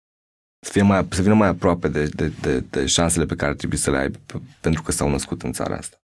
[0.65, 3.79] Să, fie mai, să vină mai aproape de, de, de, de șansele pe care trebuie
[3.79, 4.11] să le ai
[4.61, 5.97] pentru că s-au născut în țara asta.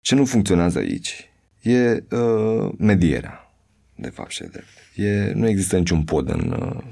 [0.00, 1.30] Ce nu funcționează aici
[1.62, 3.52] e uh, medierea,
[3.94, 6.84] de fapt și de e, Nu există niciun pod în, uh,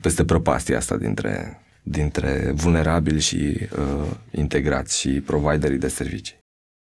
[0.00, 6.38] peste prăpastia asta dintre, dintre vulnerabili și uh, integrați și providerii de servicii.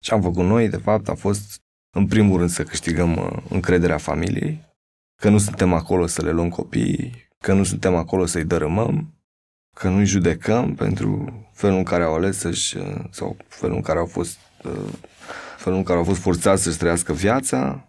[0.04, 1.62] Ce am făcut noi, de fapt, a fost,
[1.96, 4.66] în primul rând, să câștigăm uh, încrederea familiei,
[5.22, 9.14] că nu suntem acolo să le luăm copiii, că nu suntem acolo să-i dărâmăm,
[9.76, 14.00] că nu-i judecăm pentru felul în care au ales să-și, uh, sau felul în care
[14.00, 14.94] au fost uh,
[15.58, 17.88] felul în care au fost forțați să-și trăiască viața,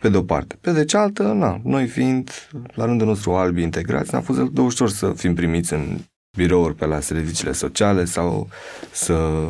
[0.00, 0.56] pe de-o parte.
[0.60, 2.30] Pe de cealaltă, na, noi fiind
[2.74, 5.98] la rândul nostru albi integrați, n-a fost de ușor să fim primiți în
[6.38, 8.48] birouri pe la serviciile sociale sau
[8.92, 9.48] să,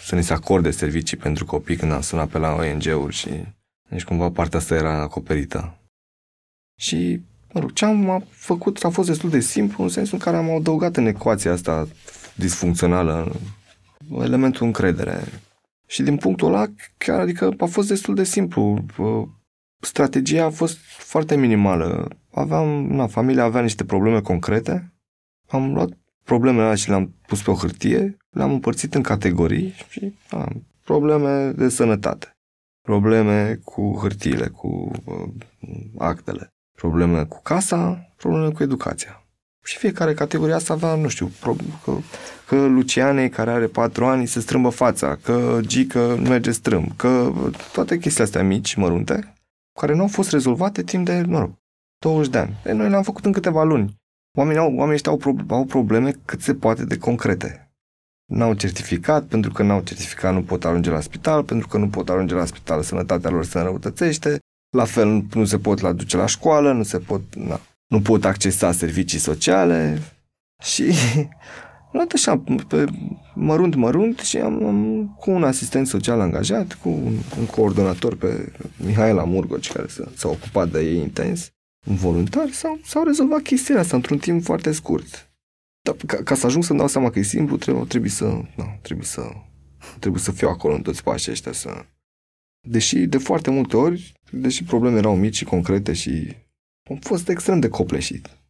[0.00, 3.30] să ni se acorde servicii pentru copii când am sunat pe la ONG-uri și
[3.88, 5.78] deci cumva partea asta era acoperită.
[6.80, 7.20] Și,
[7.52, 10.50] mă rog, ce am făcut a fost destul de simplu, în sensul în care am
[10.50, 11.88] adăugat în ecuația asta
[12.34, 13.32] disfuncțională
[14.18, 15.22] elementul încredere.
[15.86, 16.66] Și din punctul ăla,
[16.96, 18.84] chiar, adică a fost destul de simplu.
[19.82, 22.08] Strategia a fost foarte minimală.
[22.30, 24.92] Aveam, na, familia avea niște probleme concrete.
[25.48, 25.90] Am luat
[26.30, 30.48] problemele alea și le-am pus pe o hârtie, le-am împărțit în categorii și na,
[30.84, 32.30] probleme de sănătate,
[32.86, 35.28] probleme cu hârtiile, cu uh,
[35.98, 39.24] actele, probleme cu casa, probleme cu educația.
[39.64, 41.92] Și fiecare categorie asta avea, nu știu, pro- că
[42.46, 47.32] că Luciane, care are patru ani, se strâmbă fața, că Gică nu merge strâmb, că
[47.72, 49.34] toate chestiile astea mici, mărunte,
[49.80, 51.50] care nu au fost rezolvate timp de, mă rog,
[51.98, 52.56] 20 de ani.
[52.64, 53.99] E, noi le-am făcut în câteva luni.
[54.38, 57.70] Oamenii, au, oamenii ăștia au, pro- au probleme cât se poate de concrete.
[58.32, 62.08] N-au certificat, pentru că n-au certificat nu pot ajunge la spital, pentru că nu pot
[62.08, 64.38] ajunge la spital, sănătatea lor se înrăutățește,
[64.76, 68.24] la fel nu se pot la duce la școală, nu se pot, na, nu pot
[68.24, 70.02] accesa servicii sociale
[70.62, 70.92] și
[71.92, 72.84] luat așa, pe
[73.34, 78.52] mărunt, mărunt și am, am cu un asistent social angajat, cu un, un coordonator pe
[78.76, 83.96] Mihaela Murgoci, care s-a ocupat de ei intens, un voluntar, s-au, s-au rezolvat chestiile astea
[83.96, 85.32] într-un timp foarte scurt.
[85.80, 88.24] Dar ca, ca să ajung să-mi dau seama că e simplu, trebuie, trebuie să,
[88.56, 89.30] nu, trebuie să,
[89.98, 91.84] trebuie să fiu acolo în toți pașii ăștia, să...
[92.68, 96.36] Deși de foarte multe ori, deși probleme erau mici și concrete și
[96.90, 98.40] am fost extrem de copleșit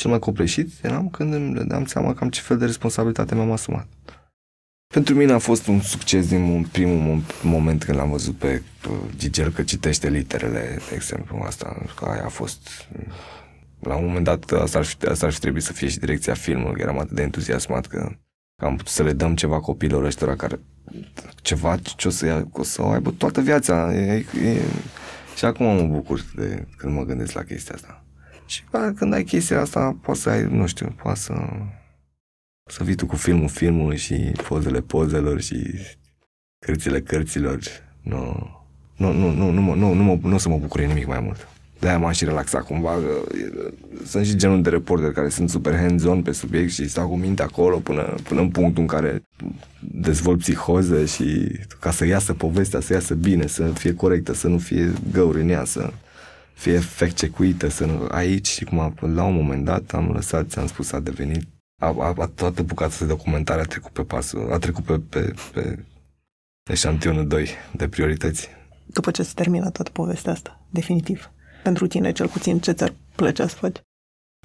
[0.00, 3.88] cel mai copleșit eram când îmi dădeam seama cam ce fel de responsabilitate mi-am asumat.
[4.94, 8.62] Pentru mine a fost un succes din primul moment când l-am văzut pe
[9.16, 12.88] Gigel că citește literele, de exemplu, asta, că aia a fost
[13.80, 16.34] la un moment dat asta ar fi, asta ar fi trebuit să fie și direcția
[16.34, 18.12] filmului, că eram atât de entuziasmat că,
[18.56, 20.60] că am putut să le dăm ceva copiilor ăștia care
[21.42, 23.94] ceva ce o să, ia, o să o aibă toată viața.
[23.94, 24.60] E, e,
[25.36, 28.04] și acum mă bucur de când mă gândesc la chestia asta.
[28.46, 31.32] Și bă, când ai chestia asta, poți să ai, nu știu, poți să,
[32.70, 34.14] să vii tu cu filmul filmului și
[34.48, 35.74] pozele pozelor și
[36.66, 37.58] cărțile cărților.
[38.02, 38.50] Nu,
[38.96, 41.48] nu, nu, nu, nu, nu, nu, nu, nu o să mă bucure nimic mai mult.
[41.78, 42.98] De-aia m-am și relaxat cumva.
[44.04, 47.42] Sunt și genul de reporter care sunt super hands-on pe subiect și stau cu minte
[47.42, 49.22] acolo până, până în punctul în care
[49.80, 54.58] dezvolt psihoză și ca să iasă povestea, să iasă bine, să fie corectă, să nu
[54.58, 55.92] fie găuri în ea, să
[56.52, 58.06] fie fact check să nu...
[58.10, 61.42] Aici și cum la un moment dat am lăsat, ți-am spus, a devenit
[61.80, 65.34] a, a, a, toată bucata de documentare a trecut pe pasul, a trecut pe, pe,
[65.52, 65.84] pe
[66.70, 68.48] eșantionul 2 de priorități.
[68.86, 71.30] După ce se termină toată povestea asta, definitiv.
[71.62, 73.76] Pentru tine, cel puțin, ce ți-ar plăcea să faci?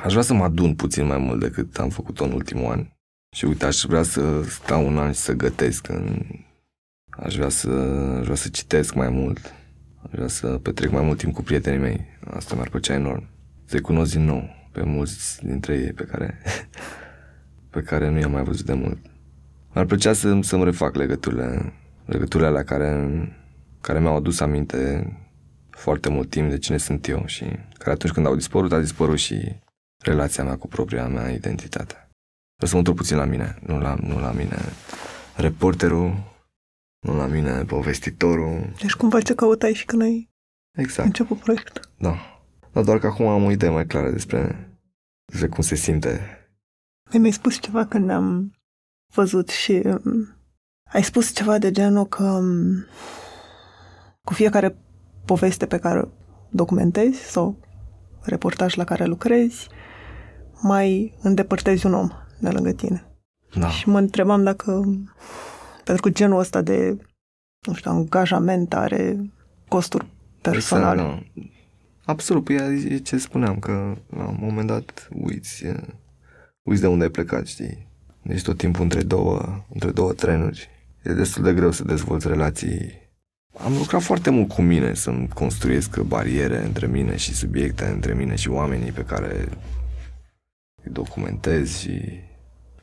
[0.03, 2.87] Aș vrea să mă adun puțin mai mult decât am făcut-o în ultimul an.
[3.35, 5.87] Și uite, aș vrea să stau un an și să gătesc.
[5.87, 6.25] În...
[7.09, 7.69] Aș vrea să,
[8.19, 9.53] aș vrea să citesc mai mult.
[10.03, 12.05] Aș vrea să petrec mai mult timp cu prietenii mei.
[12.33, 13.27] Asta mi-ar plăcea enorm.
[13.65, 16.41] Să-i cunosc din nou pe mulți dintre ei pe care,
[17.75, 18.97] pe care nu i-am mai văzut de mult.
[19.73, 21.73] Mi-ar plăcea să, să-mi refac legăturile,
[22.05, 22.91] legăturile alea care,
[23.81, 25.11] care mi-au adus aminte
[25.69, 27.43] foarte mult timp de cine sunt eu și
[27.77, 29.55] care atunci când au dispărut, a dispărut și
[30.03, 32.09] relația mea cu propria mea identitate.
[32.55, 34.57] Vreau să mă întorc puțin la mine, nu la, nu la mine
[35.35, 36.33] reporterul,
[36.99, 38.73] nu la mine povestitorul.
[38.81, 40.29] Deci cumva ce căutai și când ai
[40.77, 41.07] exact.
[41.07, 41.81] început proiectul.
[41.97, 42.15] Da.
[42.71, 44.69] Dar doar că acum am o idee mai clară despre,
[45.25, 46.39] despre cum se simte.
[47.11, 48.53] Mi-ai spus ceva când am
[49.13, 50.35] văzut și um,
[50.91, 52.85] ai spus ceva de genul că um,
[54.23, 54.77] cu fiecare
[55.25, 56.07] poveste pe care o
[56.49, 57.57] documentezi sau
[58.21, 59.67] reportaj la care lucrezi,
[60.61, 63.05] mai îndepărtezi un om de lângă tine.
[63.53, 63.69] Da.
[63.69, 64.83] Și mă întrebam dacă,
[65.83, 66.97] pentru că genul ăsta de,
[67.67, 69.31] nu știu, angajament are
[69.67, 70.05] costuri
[70.41, 71.01] personale.
[71.01, 71.43] Exact, nu.
[72.05, 72.55] Absolut, păi
[72.89, 75.65] e ce spuneam, că la un moment dat uiți,
[76.65, 77.87] uiți de unde ai plecat, știi?
[78.21, 80.69] Deci tot timpul între două, între două trenuri.
[81.03, 83.03] E destul de greu să dezvolți relații
[83.57, 88.35] am lucrat foarte mult cu mine să-mi construiesc bariere între mine și subiecte, între mine
[88.35, 89.47] și oamenii pe care
[90.83, 92.01] îi documentez și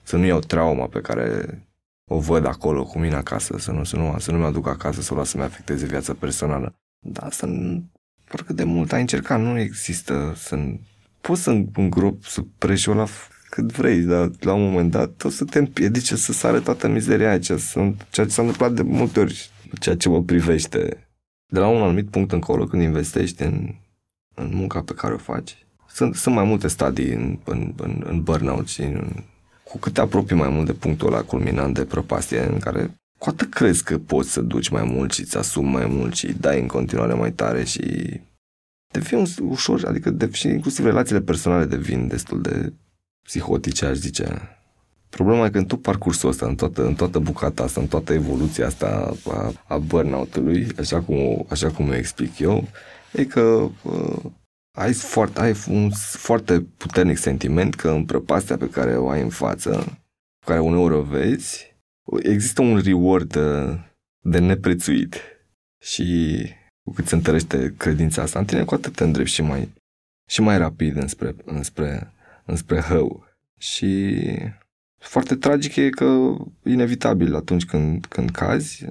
[0.03, 1.62] să nu iau trauma pe care
[2.11, 5.01] o văd acolo cu mine acasă, să nu, să nu, să nu mă aduc acasă
[5.01, 6.74] să o las să-mi afecteze viața personală.
[7.07, 7.47] Dar asta,
[8.33, 10.59] oricât de mult ai încercat, nu există să...
[11.20, 13.07] Poți să îngrop sub preșul la
[13.55, 17.30] cât vrei, dar la un moment dat o să te împiedice să sară toată mizeria
[17.30, 17.59] aceea,
[18.11, 19.50] ceea ce s-a întâmplat de multe ori
[19.80, 21.09] ceea ce mă privește.
[21.46, 23.74] De la un anumit punct încolo, când investești în,
[24.34, 28.22] în munca pe care o faci, sunt, sunt mai multe stadii în, în, în, în
[28.22, 29.12] burnout și în,
[29.64, 33.28] cu cât te apropii mai mult de punctul ăla culminant de prăpastie în care cu
[33.28, 36.61] atât crezi că poți să duci mai mult și îți asumi mai mult și dai
[36.61, 38.20] în continuare mai tare și
[38.92, 42.72] devin ușor, adică de, și inclusiv relațiile personale devin destul de
[43.23, 44.57] psihotice, aș zice.
[45.09, 48.12] Problema e că în tot parcursul ăsta, în toată, în toată bucata asta, în toată
[48.12, 52.68] evoluția asta a, a burnout-ului, așa cum, așa cum o explic eu,
[53.12, 54.23] e că uh,
[54.79, 59.29] ai, foarte, ai un foarte puternic sentiment că în prăpastia pe care o ai în
[59.29, 59.85] față,
[60.39, 61.77] pe care uneori o vezi,
[62.23, 63.79] există un reward uh,
[64.25, 65.14] de neprețuit.
[65.83, 66.39] Și
[66.83, 69.73] cu cât se întărește credința asta în tine, cu atât te îndrepti și mai,
[70.31, 72.12] și mai rapid înspre, înspre,
[72.45, 73.24] înspre hău.
[73.59, 74.20] Și
[74.99, 78.86] foarte tragic e că inevitabil atunci când, când cazi,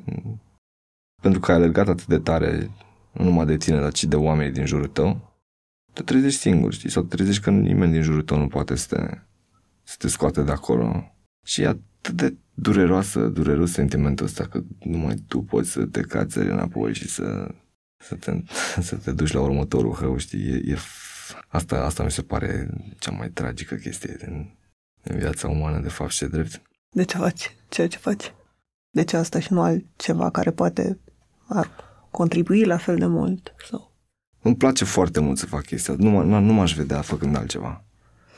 [1.21, 2.69] pentru că ai alergat atât de tare,
[3.11, 5.39] nu numai de tine, dar și de oamenii din jurul tău,
[5.93, 6.89] te trezești singur, știi?
[6.89, 9.17] Sau te trezești că nimeni din jurul tău nu poate să te,
[9.83, 11.15] să te scoate de acolo.
[11.45, 16.49] Și e atât de dureroasă, dureros sentimentul ăsta că numai tu poți să te cațeri
[16.49, 17.55] înapoi și să,
[17.97, 18.43] să, te,
[18.87, 20.47] să te duci la următorul hău, știi?
[20.47, 20.77] E, e,
[21.47, 22.69] asta, asta mi se pare
[22.99, 24.55] cea mai tragică chestie din,
[25.03, 26.61] în viața umană, de fapt, și drept.
[26.89, 28.33] De ce faci ceea ce faci?
[28.89, 30.99] De ce asta și nu altceva care poate
[31.47, 31.69] ar
[32.09, 33.53] contribui la fel de mult?
[33.69, 33.91] Sau?
[34.41, 35.95] Îmi place foarte mult să fac chestia.
[35.97, 37.83] Nu, nu, nu m-aș vedea făcând altceva.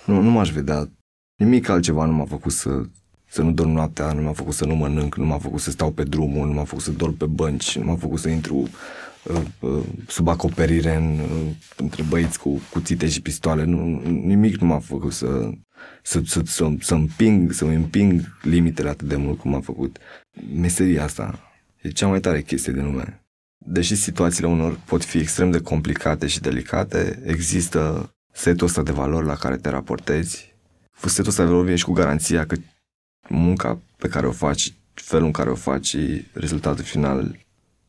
[0.06, 0.90] Nu, nu m-aș vedea.
[1.36, 2.84] Nimic altceva nu m-a făcut să,
[3.26, 5.92] să nu dorm noaptea, nu m-a făcut să nu mănânc, nu m-a făcut să stau
[5.92, 8.70] pe drumul, nu m-a făcut să dorm pe bănci, nu m-a făcut să intru Uh,
[8.70, 9.13] uh,
[10.08, 13.64] sub acoperire în, uh, între băieți cu cuțite și pistoale.
[13.64, 15.50] Nu, nimic nu m-a făcut să,
[16.04, 19.98] să, să, să, să împing, să împing limitele atât de mult cum a făcut.
[20.56, 21.40] Meseria asta
[21.82, 23.26] e cea mai tare chestie din lume.
[23.66, 29.26] Deși situațiile unor pot fi extrem de complicate și delicate, există setul ăsta de valori
[29.26, 30.56] la care te raportezi,
[31.06, 32.56] setul ăsta de valori ești cu garanția că
[33.30, 35.96] munca pe care o faci, felul în care o faci,
[36.34, 37.38] rezultatul final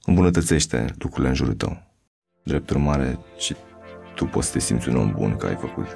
[0.04, 1.82] îmbunătățește lucrurile în jurul tău.
[2.42, 3.56] Drept urmare, și
[4.14, 5.86] tu poți să te simți un om bun că ai făcut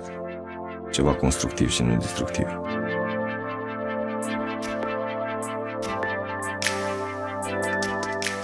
[0.91, 2.47] ceva constructiv și nu destructiv.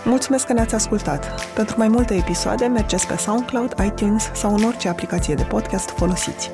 [0.05, 1.53] Mulțumesc că ne-ați ascultat!
[1.55, 6.51] Pentru mai multe episoade, mergeți pe SoundCloud, iTunes sau în orice aplicație de podcast folosiți.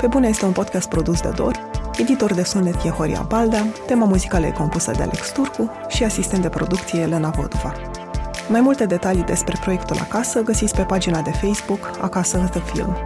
[0.00, 4.06] Pe bune este un podcast produs de Dor, editor de sunet e Horia Balda, tema
[4.06, 7.99] muzicală e compusă de Alex Turcu și asistent de producție Elena Vodova.
[8.50, 12.96] Mai multe detalii despre proiectul Acasă găsiți pe pagina de Facebook Acasă The Film.